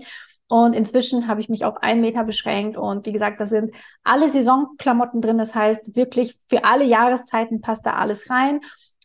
Und 0.51 0.75
inzwischen 0.75 1.29
habe 1.29 1.39
ich 1.39 1.47
mich 1.47 1.63
auf 1.63 1.77
einen 1.77 2.01
Meter 2.01 2.25
beschränkt. 2.25 2.75
Und 2.75 3.05
wie 3.05 3.13
gesagt, 3.13 3.39
da 3.39 3.45
sind 3.45 3.73
alle 4.03 4.29
Saisonklamotten 4.29 5.21
drin. 5.21 5.37
Das 5.37 5.55
heißt, 5.55 5.95
wirklich 5.95 6.37
für 6.49 6.65
alle 6.65 6.83
Jahreszeiten 6.83 7.61
passt 7.61 7.85
da 7.85 7.93
alles 7.93 8.29
rein 8.29 8.59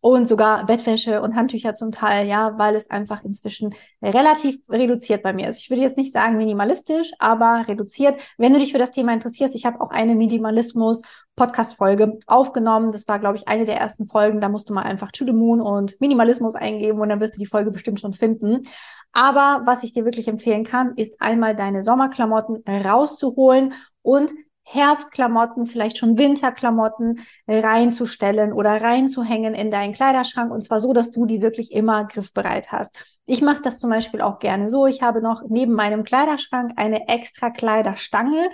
und 0.06 0.28
sogar 0.28 0.64
Bettwäsche 0.66 1.20
und 1.20 1.34
Handtücher 1.34 1.74
zum 1.74 1.90
Teil, 1.90 2.28
ja, 2.28 2.56
weil 2.58 2.76
es 2.76 2.90
einfach 2.90 3.24
inzwischen 3.24 3.74
relativ 4.00 4.56
reduziert 4.68 5.24
bei 5.24 5.32
mir 5.32 5.48
ist. 5.48 5.58
Ich 5.58 5.68
würde 5.68 5.82
jetzt 5.82 5.96
nicht 5.96 6.12
sagen 6.12 6.36
minimalistisch, 6.36 7.10
aber 7.18 7.64
reduziert. 7.66 8.20
Wenn 8.38 8.52
du 8.52 8.60
dich 8.60 8.70
für 8.70 8.78
das 8.78 8.92
Thema 8.92 9.12
interessierst, 9.12 9.56
ich 9.56 9.66
habe 9.66 9.80
auch 9.80 9.90
eine 9.90 10.14
Minimalismus 10.14 11.02
Podcast-Folge 11.34 12.20
aufgenommen. 12.28 12.92
Das 12.92 13.08
war, 13.08 13.18
glaube 13.18 13.36
ich, 13.36 13.48
eine 13.48 13.64
der 13.64 13.78
ersten 13.78 14.06
Folgen. 14.06 14.40
Da 14.40 14.48
musst 14.48 14.70
du 14.70 14.74
mal 14.74 14.82
einfach 14.82 15.10
To 15.10 15.24
the 15.24 15.32
Moon 15.32 15.60
und 15.60 16.00
Minimalismus 16.00 16.54
eingeben 16.54 17.00
und 17.00 17.08
dann 17.08 17.18
wirst 17.18 17.34
du 17.34 17.40
die 17.40 17.46
Folge 17.46 17.72
bestimmt 17.72 17.98
schon 17.98 18.12
finden. 18.12 18.62
Aber 19.10 19.62
was 19.64 19.82
ich 19.82 19.90
dir 19.90 20.04
wirklich 20.04 20.28
empfehlen 20.28 20.62
kann, 20.62 20.94
ist 20.94 21.20
einmal 21.20 21.56
deine 21.56 21.82
Sommerklamotten 21.82 22.62
rauszuholen 22.68 23.72
und 24.02 24.30
Herbstklamotten, 24.68 25.66
vielleicht 25.66 25.96
schon 25.96 26.18
Winterklamotten 26.18 27.20
reinzustellen 27.46 28.52
oder 28.52 28.82
reinzuhängen 28.82 29.54
in 29.54 29.70
deinen 29.70 29.92
Kleiderschrank 29.92 30.50
und 30.50 30.62
zwar 30.62 30.80
so, 30.80 30.92
dass 30.92 31.12
du 31.12 31.24
die 31.24 31.40
wirklich 31.40 31.70
immer 31.70 32.04
griffbereit 32.04 32.72
hast. 32.72 32.90
Ich 33.26 33.42
mache 33.42 33.62
das 33.62 33.78
zum 33.78 33.90
Beispiel 33.90 34.20
auch 34.20 34.40
gerne 34.40 34.68
so. 34.68 34.86
Ich 34.86 35.02
habe 35.02 35.22
noch 35.22 35.42
neben 35.48 35.72
meinem 35.72 36.02
Kleiderschrank 36.02 36.72
eine 36.76 37.08
extra 37.08 37.50
Kleiderstange, 37.50 38.48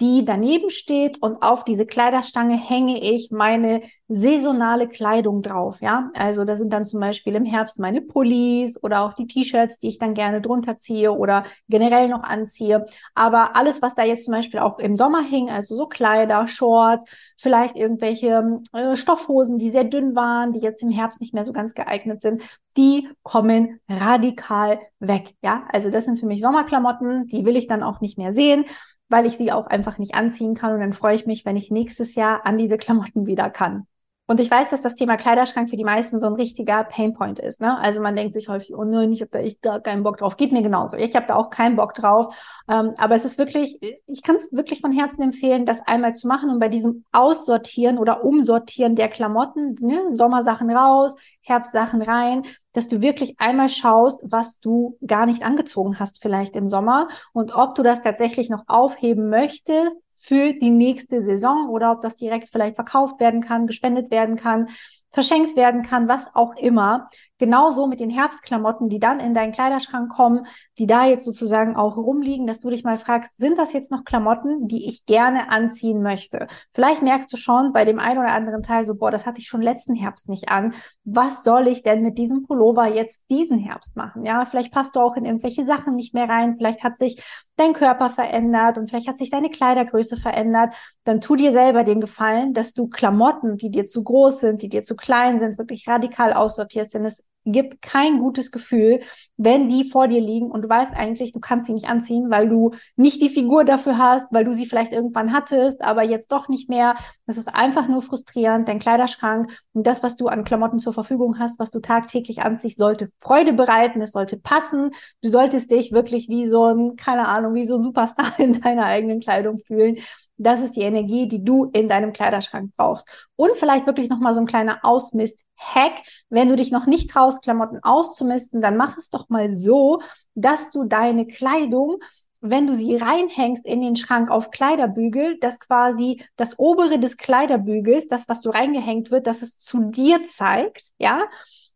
die 0.00 0.24
daneben 0.24 0.70
steht 0.70 1.20
und 1.20 1.42
auf 1.42 1.64
diese 1.64 1.84
Kleiderstange 1.84 2.56
hänge 2.56 3.02
ich 3.02 3.30
meine 3.30 3.82
saisonale 4.08 4.88
Kleidung 4.88 5.42
drauf, 5.42 5.82
ja. 5.82 6.10
Also 6.14 6.44
da 6.44 6.56
sind 6.56 6.72
dann 6.72 6.86
zum 6.86 7.00
Beispiel 7.00 7.34
im 7.34 7.44
Herbst 7.44 7.78
meine 7.78 8.00
Pullis 8.00 8.82
oder 8.82 9.02
auch 9.02 9.12
die 9.12 9.26
T-Shirts, 9.26 9.78
die 9.78 9.88
ich 9.88 9.98
dann 9.98 10.14
gerne 10.14 10.40
drunter 10.40 10.76
ziehe 10.76 11.12
oder 11.12 11.44
generell 11.68 12.08
noch 12.08 12.22
anziehe. 12.22 12.86
Aber 13.14 13.54
alles, 13.54 13.82
was 13.82 13.94
da 13.94 14.04
jetzt 14.04 14.24
zum 14.24 14.32
Beispiel 14.32 14.60
auch 14.60 14.78
im 14.78 14.96
Sommer 14.96 15.22
hing, 15.22 15.50
also 15.50 15.76
so 15.76 15.86
Kleider, 15.86 16.48
Shorts, 16.48 17.04
vielleicht 17.36 17.76
irgendwelche 17.76 18.60
äh, 18.72 18.96
Stoffhosen, 18.96 19.58
die 19.58 19.70
sehr 19.70 19.84
dünn 19.84 20.16
waren, 20.16 20.52
die 20.52 20.60
jetzt 20.60 20.82
im 20.82 20.90
Herbst 20.90 21.20
nicht 21.20 21.34
mehr 21.34 21.44
so 21.44 21.52
ganz 21.52 21.74
geeignet 21.74 22.22
sind, 22.22 22.42
die 22.78 23.08
kommen 23.22 23.80
radikal 23.88 24.80
weg, 25.00 25.34
ja. 25.42 25.64
Also 25.70 25.90
das 25.90 26.06
sind 26.06 26.18
für 26.18 26.26
mich 26.26 26.40
Sommerklamotten, 26.40 27.26
die 27.26 27.44
will 27.44 27.56
ich 27.56 27.66
dann 27.66 27.82
auch 27.82 28.00
nicht 28.00 28.16
mehr 28.16 28.32
sehen 28.32 28.64
weil 29.10 29.24
ich 29.24 29.38
sie 29.38 29.52
auch 29.52 29.66
einfach 29.66 29.96
nicht 29.96 30.14
anziehen 30.14 30.54
kann. 30.54 30.74
Und 30.74 30.80
dann 30.80 30.92
freue 30.92 31.14
ich 31.14 31.26
mich, 31.26 31.44
wenn 31.44 31.56
ich 31.56 31.70
nächstes 31.70 32.14
Jahr 32.14 32.44
an 32.44 32.58
diese 32.58 32.76
Klamotten 32.76 33.26
wieder 33.26 33.48
kann. 33.48 33.86
Und 34.30 34.40
ich 34.40 34.50
weiß, 34.50 34.68
dass 34.68 34.82
das 34.82 34.94
Thema 34.94 35.16
Kleiderschrank 35.16 35.70
für 35.70 35.78
die 35.78 35.84
meisten 35.84 36.18
so 36.18 36.26
ein 36.26 36.34
richtiger 36.34 36.84
Painpoint 36.84 37.38
ist. 37.38 37.62
Ne? 37.62 37.78
Also 37.78 38.02
man 38.02 38.14
denkt 38.14 38.34
sich 38.34 38.50
häufig, 38.50 38.74
oh 38.74 38.84
nein, 38.84 39.10
ich 39.10 39.22
habe 39.22 39.30
da 39.30 39.38
echt 39.38 39.62
gar 39.62 39.80
keinen 39.80 40.02
Bock 40.02 40.18
drauf. 40.18 40.36
Geht 40.36 40.52
mir 40.52 40.60
genauso. 40.60 40.98
Ich 40.98 41.16
habe 41.16 41.26
da 41.26 41.34
auch 41.34 41.48
keinen 41.48 41.76
Bock 41.76 41.94
drauf. 41.94 42.34
Ähm, 42.68 42.92
aber 42.98 43.14
es 43.14 43.24
ist 43.24 43.38
wirklich, 43.38 43.78
ich 44.06 44.22
kann 44.22 44.36
es 44.36 44.52
wirklich 44.52 44.82
von 44.82 44.92
Herzen 44.92 45.22
empfehlen, 45.22 45.64
das 45.64 45.80
einmal 45.86 46.14
zu 46.14 46.28
machen 46.28 46.50
und 46.50 46.58
bei 46.58 46.68
diesem 46.68 47.06
Aussortieren 47.10 47.96
oder 47.96 48.22
Umsortieren 48.22 48.96
der 48.96 49.08
Klamotten, 49.08 49.76
ne? 49.80 50.14
Sommersachen 50.14 50.70
raus, 50.70 51.16
Herbstsachen 51.40 52.02
rein, 52.02 52.42
dass 52.74 52.88
du 52.88 53.00
wirklich 53.00 53.40
einmal 53.40 53.70
schaust, 53.70 54.20
was 54.24 54.60
du 54.60 54.98
gar 55.06 55.24
nicht 55.24 55.42
angezogen 55.42 55.98
hast 55.98 56.20
vielleicht 56.20 56.54
im 56.54 56.68
Sommer 56.68 57.08
und 57.32 57.54
ob 57.54 57.76
du 57.76 57.82
das 57.82 58.02
tatsächlich 58.02 58.50
noch 58.50 58.64
aufheben 58.66 59.30
möchtest 59.30 59.96
für 60.18 60.52
die 60.52 60.70
nächste 60.70 61.22
Saison 61.22 61.68
oder 61.70 61.92
ob 61.92 62.00
das 62.00 62.16
direkt 62.16 62.50
vielleicht 62.50 62.74
verkauft 62.74 63.20
werden 63.20 63.40
kann, 63.40 63.66
gespendet 63.66 64.10
werden 64.10 64.36
kann, 64.36 64.68
verschenkt 65.12 65.56
werden 65.56 65.82
kann, 65.82 66.08
was 66.08 66.34
auch 66.34 66.54
immer. 66.56 67.08
genauso 67.38 67.86
mit 67.86 68.00
den 68.00 68.10
Herbstklamotten, 68.10 68.88
die 68.88 68.98
dann 68.98 69.20
in 69.20 69.32
deinen 69.32 69.52
Kleiderschrank 69.52 70.10
kommen, 70.10 70.46
die 70.76 70.86
da 70.86 71.06
jetzt 71.06 71.24
sozusagen 71.24 71.76
auch 71.76 71.96
rumliegen, 71.96 72.46
dass 72.46 72.58
du 72.58 72.68
dich 72.68 72.84
mal 72.84 72.98
fragst, 72.98 73.38
sind 73.38 73.58
das 73.58 73.72
jetzt 73.72 73.90
noch 73.90 74.04
Klamotten, 74.04 74.66
die 74.66 74.88
ich 74.88 75.06
gerne 75.06 75.50
anziehen 75.50 76.02
möchte? 76.02 76.48
Vielleicht 76.74 77.02
merkst 77.02 77.32
du 77.32 77.36
schon 77.36 77.72
bei 77.72 77.84
dem 77.84 77.98
einen 77.98 78.18
oder 78.18 78.32
anderen 78.32 78.62
Teil 78.62 78.84
so, 78.84 78.96
boah, 78.96 79.10
das 79.10 79.24
hatte 79.24 79.38
ich 79.38 79.46
schon 79.46 79.62
letzten 79.62 79.94
Herbst 79.94 80.28
nicht 80.28 80.48
an. 80.48 80.74
Was 81.04 81.44
soll 81.44 81.68
ich 81.68 81.82
denn 81.82 82.02
mit 82.02 82.18
diesem 82.18 82.44
Pullover 82.44 82.86
jetzt 82.92 83.22
diesen 83.30 83.58
Herbst 83.58 83.96
machen? 83.96 84.24
Ja, 84.24 84.44
vielleicht 84.44 84.72
passt 84.72 84.96
du 84.96 85.00
auch 85.00 85.16
in 85.16 85.24
irgendwelche 85.24 85.64
Sachen 85.64 85.94
nicht 85.94 86.14
mehr 86.14 86.28
rein. 86.28 86.56
Vielleicht 86.56 86.82
hat 86.82 86.98
sich 86.98 87.22
dein 87.56 87.72
Körper 87.72 88.10
verändert 88.10 88.78
und 88.78 88.88
vielleicht 88.88 89.08
hat 89.08 89.18
sich 89.18 89.30
deine 89.30 89.50
Kleidergröße 89.50 90.16
verändert. 90.16 90.74
Dann 91.04 91.20
tu 91.20 91.36
dir 91.36 91.52
selber 91.52 91.84
den 91.84 92.00
Gefallen, 92.00 92.52
dass 92.52 92.72
du 92.72 92.88
Klamotten, 92.88 93.56
die 93.56 93.70
dir 93.70 93.86
zu 93.86 94.02
groß 94.02 94.40
sind, 94.40 94.62
die 94.62 94.68
dir 94.68 94.82
zu 94.82 94.96
klein 94.98 95.38
sind, 95.38 95.58
wirklich 95.58 95.88
radikal 95.88 96.34
aussortierst, 96.34 96.94
denn 96.94 97.06
es 97.06 97.24
gibt 97.52 97.82
kein 97.82 98.18
gutes 98.18 98.50
Gefühl, 98.50 99.00
wenn 99.36 99.68
die 99.68 99.88
vor 99.88 100.08
dir 100.08 100.20
liegen 100.20 100.50
und 100.50 100.62
du 100.62 100.68
weißt 100.68 100.92
eigentlich, 100.94 101.32
du 101.32 101.40
kannst 101.40 101.66
sie 101.66 101.72
nicht 101.72 101.88
anziehen, 101.88 102.30
weil 102.30 102.48
du 102.48 102.72
nicht 102.96 103.22
die 103.22 103.28
Figur 103.28 103.64
dafür 103.64 103.98
hast, 103.98 104.32
weil 104.32 104.44
du 104.44 104.52
sie 104.52 104.66
vielleicht 104.66 104.92
irgendwann 104.92 105.32
hattest, 105.32 105.82
aber 105.82 106.02
jetzt 106.02 106.32
doch 106.32 106.48
nicht 106.48 106.68
mehr. 106.68 106.96
Das 107.26 107.38
ist 107.38 107.54
einfach 107.54 107.88
nur 107.88 108.02
frustrierend. 108.02 108.68
Dein 108.68 108.78
Kleiderschrank 108.78 109.50
und 109.72 109.86
das, 109.86 110.02
was 110.02 110.16
du 110.16 110.28
an 110.28 110.44
Klamotten 110.44 110.78
zur 110.78 110.92
Verfügung 110.92 111.38
hast, 111.38 111.58
was 111.58 111.70
du 111.70 111.80
tagtäglich 111.80 112.42
anziehst, 112.42 112.78
sollte 112.78 113.08
Freude 113.20 113.52
bereiten, 113.52 114.00
es 114.02 114.12
sollte 114.12 114.38
passen. 114.38 114.90
Du 115.22 115.28
solltest 115.28 115.70
dich 115.70 115.92
wirklich 115.92 116.28
wie 116.28 116.46
so 116.46 116.64
ein, 116.66 116.96
keine 116.96 117.28
Ahnung, 117.28 117.54
wie 117.54 117.64
so 117.64 117.76
ein 117.76 117.82
Superstar 117.82 118.38
in 118.38 118.60
deiner 118.60 118.84
eigenen 118.84 119.20
Kleidung 119.20 119.58
fühlen. 119.58 119.98
Das 120.38 120.62
ist 120.62 120.76
die 120.76 120.82
Energie, 120.82 121.28
die 121.28 121.44
du 121.44 121.66
in 121.72 121.88
deinem 121.88 122.12
Kleiderschrank 122.12 122.72
brauchst. 122.76 123.06
Und 123.36 123.56
vielleicht 123.56 123.86
wirklich 123.86 124.08
nochmal 124.08 124.34
so 124.34 124.40
ein 124.40 124.46
kleiner 124.46 124.78
Ausmist-Hack. 124.82 125.92
Wenn 126.30 126.48
du 126.48 126.56
dich 126.56 126.70
noch 126.70 126.86
nicht 126.86 127.10
traust, 127.10 127.42
Klamotten 127.42 127.80
auszumisten, 127.82 128.60
dann 128.60 128.76
mach 128.76 128.96
es 128.96 129.10
doch 129.10 129.28
mal 129.28 129.52
so, 129.52 130.00
dass 130.34 130.70
du 130.70 130.84
deine 130.84 131.26
Kleidung 131.26 131.98
wenn 132.40 132.66
du 132.66 132.76
sie 132.76 132.96
reinhängst 132.96 133.66
in 133.66 133.80
den 133.80 133.96
Schrank 133.96 134.30
auf 134.30 134.50
Kleiderbügel, 134.50 135.38
dass 135.40 135.58
quasi 135.58 136.22
das 136.36 136.58
obere 136.58 136.98
des 136.98 137.16
Kleiderbügels, 137.16 138.08
das, 138.08 138.28
was 138.28 138.42
so 138.42 138.50
reingehängt 138.50 139.10
wird, 139.10 139.26
dass 139.26 139.42
es 139.42 139.58
zu 139.58 139.90
dir 139.90 140.24
zeigt, 140.26 140.92
ja. 140.98 141.24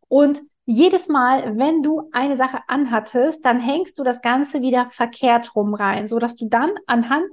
Und 0.07 0.41
jedes 0.65 1.09
Mal, 1.09 1.57
wenn 1.57 1.83
du 1.83 2.09
eine 2.13 2.37
Sache 2.37 2.59
anhattest, 2.67 3.43
dann 3.43 3.59
hängst 3.59 3.99
du 3.99 4.03
das 4.03 4.21
Ganze 4.21 4.61
wieder 4.61 4.87
verkehrt 4.89 5.55
rum 5.55 5.73
rein, 5.73 6.07
so 6.07 6.19
dass 6.19 6.37
du 6.37 6.47
dann 6.47 6.71
anhand 6.87 7.25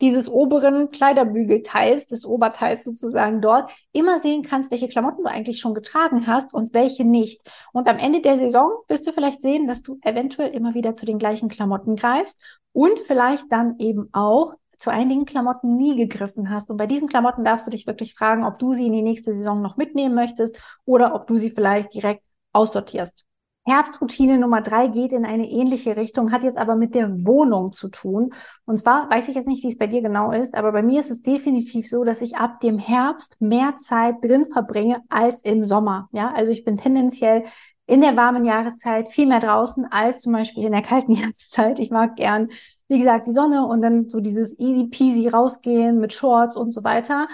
dieses 0.00 0.28
oberen 0.28 0.90
Kleiderbügelteils, 0.90 2.06
des 2.06 2.26
Oberteils 2.26 2.84
sozusagen 2.84 3.40
dort, 3.40 3.70
immer 3.92 4.18
sehen 4.18 4.42
kannst, 4.42 4.70
welche 4.70 4.88
Klamotten 4.88 5.24
du 5.24 5.30
eigentlich 5.30 5.58
schon 5.58 5.74
getragen 5.74 6.26
hast 6.26 6.52
und 6.52 6.74
welche 6.74 7.04
nicht. 7.04 7.40
Und 7.72 7.88
am 7.88 7.98
Ende 7.98 8.20
der 8.20 8.36
Saison 8.36 8.70
wirst 8.88 9.06
du 9.06 9.12
vielleicht 9.12 9.42
sehen, 9.42 9.66
dass 9.66 9.82
du 9.82 9.98
eventuell 10.02 10.52
immer 10.52 10.74
wieder 10.74 10.96
zu 10.96 11.06
den 11.06 11.18
gleichen 11.18 11.48
Klamotten 11.48 11.96
greifst 11.96 12.40
und 12.72 12.98
vielleicht 13.00 13.50
dann 13.50 13.78
eben 13.78 14.08
auch 14.12 14.54
zu 14.78 14.90
einigen 14.90 15.24
Klamotten 15.24 15.76
nie 15.76 15.96
gegriffen 15.96 16.50
hast. 16.50 16.70
Und 16.70 16.76
bei 16.76 16.86
diesen 16.86 17.08
Klamotten 17.08 17.44
darfst 17.44 17.66
du 17.66 17.70
dich 17.70 17.86
wirklich 17.86 18.14
fragen, 18.14 18.44
ob 18.44 18.58
du 18.58 18.74
sie 18.74 18.86
in 18.86 18.92
die 18.92 19.02
nächste 19.02 19.34
Saison 19.34 19.62
noch 19.62 19.76
mitnehmen 19.76 20.14
möchtest 20.14 20.60
oder 20.84 21.14
ob 21.14 21.26
du 21.26 21.36
sie 21.36 21.50
vielleicht 21.50 21.94
direkt 21.94 22.22
aussortierst. 22.52 23.25
Herbstroutine 23.66 24.38
Nummer 24.38 24.62
drei 24.62 24.86
geht 24.86 25.12
in 25.12 25.26
eine 25.26 25.50
ähnliche 25.50 25.96
Richtung, 25.96 26.30
hat 26.30 26.44
jetzt 26.44 26.56
aber 26.56 26.76
mit 26.76 26.94
der 26.94 27.26
Wohnung 27.26 27.72
zu 27.72 27.88
tun. 27.88 28.32
Und 28.64 28.78
zwar 28.78 29.10
weiß 29.10 29.26
ich 29.26 29.34
jetzt 29.34 29.48
nicht, 29.48 29.64
wie 29.64 29.68
es 29.68 29.76
bei 29.76 29.88
dir 29.88 30.02
genau 30.02 30.30
ist, 30.30 30.54
aber 30.54 30.70
bei 30.70 30.82
mir 30.82 31.00
ist 31.00 31.10
es 31.10 31.22
definitiv 31.22 31.88
so, 31.88 32.04
dass 32.04 32.20
ich 32.20 32.36
ab 32.36 32.60
dem 32.60 32.78
Herbst 32.78 33.40
mehr 33.40 33.76
Zeit 33.76 34.24
drin 34.24 34.46
verbringe 34.46 35.02
als 35.08 35.42
im 35.42 35.64
Sommer. 35.64 36.08
Ja, 36.12 36.32
also 36.32 36.52
ich 36.52 36.64
bin 36.64 36.76
tendenziell 36.76 37.42
in 37.86 38.00
der 38.00 38.16
warmen 38.16 38.44
Jahreszeit 38.44 39.08
viel 39.08 39.26
mehr 39.26 39.40
draußen 39.40 39.86
als 39.90 40.20
zum 40.20 40.32
Beispiel 40.32 40.64
in 40.64 40.72
der 40.72 40.82
kalten 40.82 41.12
Jahreszeit. 41.14 41.80
Ich 41.80 41.90
mag 41.90 42.14
gern, 42.14 42.50
wie 42.86 43.00
gesagt, 43.00 43.26
die 43.26 43.32
Sonne 43.32 43.66
und 43.66 43.82
dann 43.82 44.08
so 44.08 44.20
dieses 44.20 44.56
easy 44.60 44.84
peasy 44.84 45.28
rausgehen 45.28 45.98
mit 45.98 46.12
Shorts 46.12 46.56
und 46.56 46.70
so 46.70 46.84
weiter. 46.84 47.26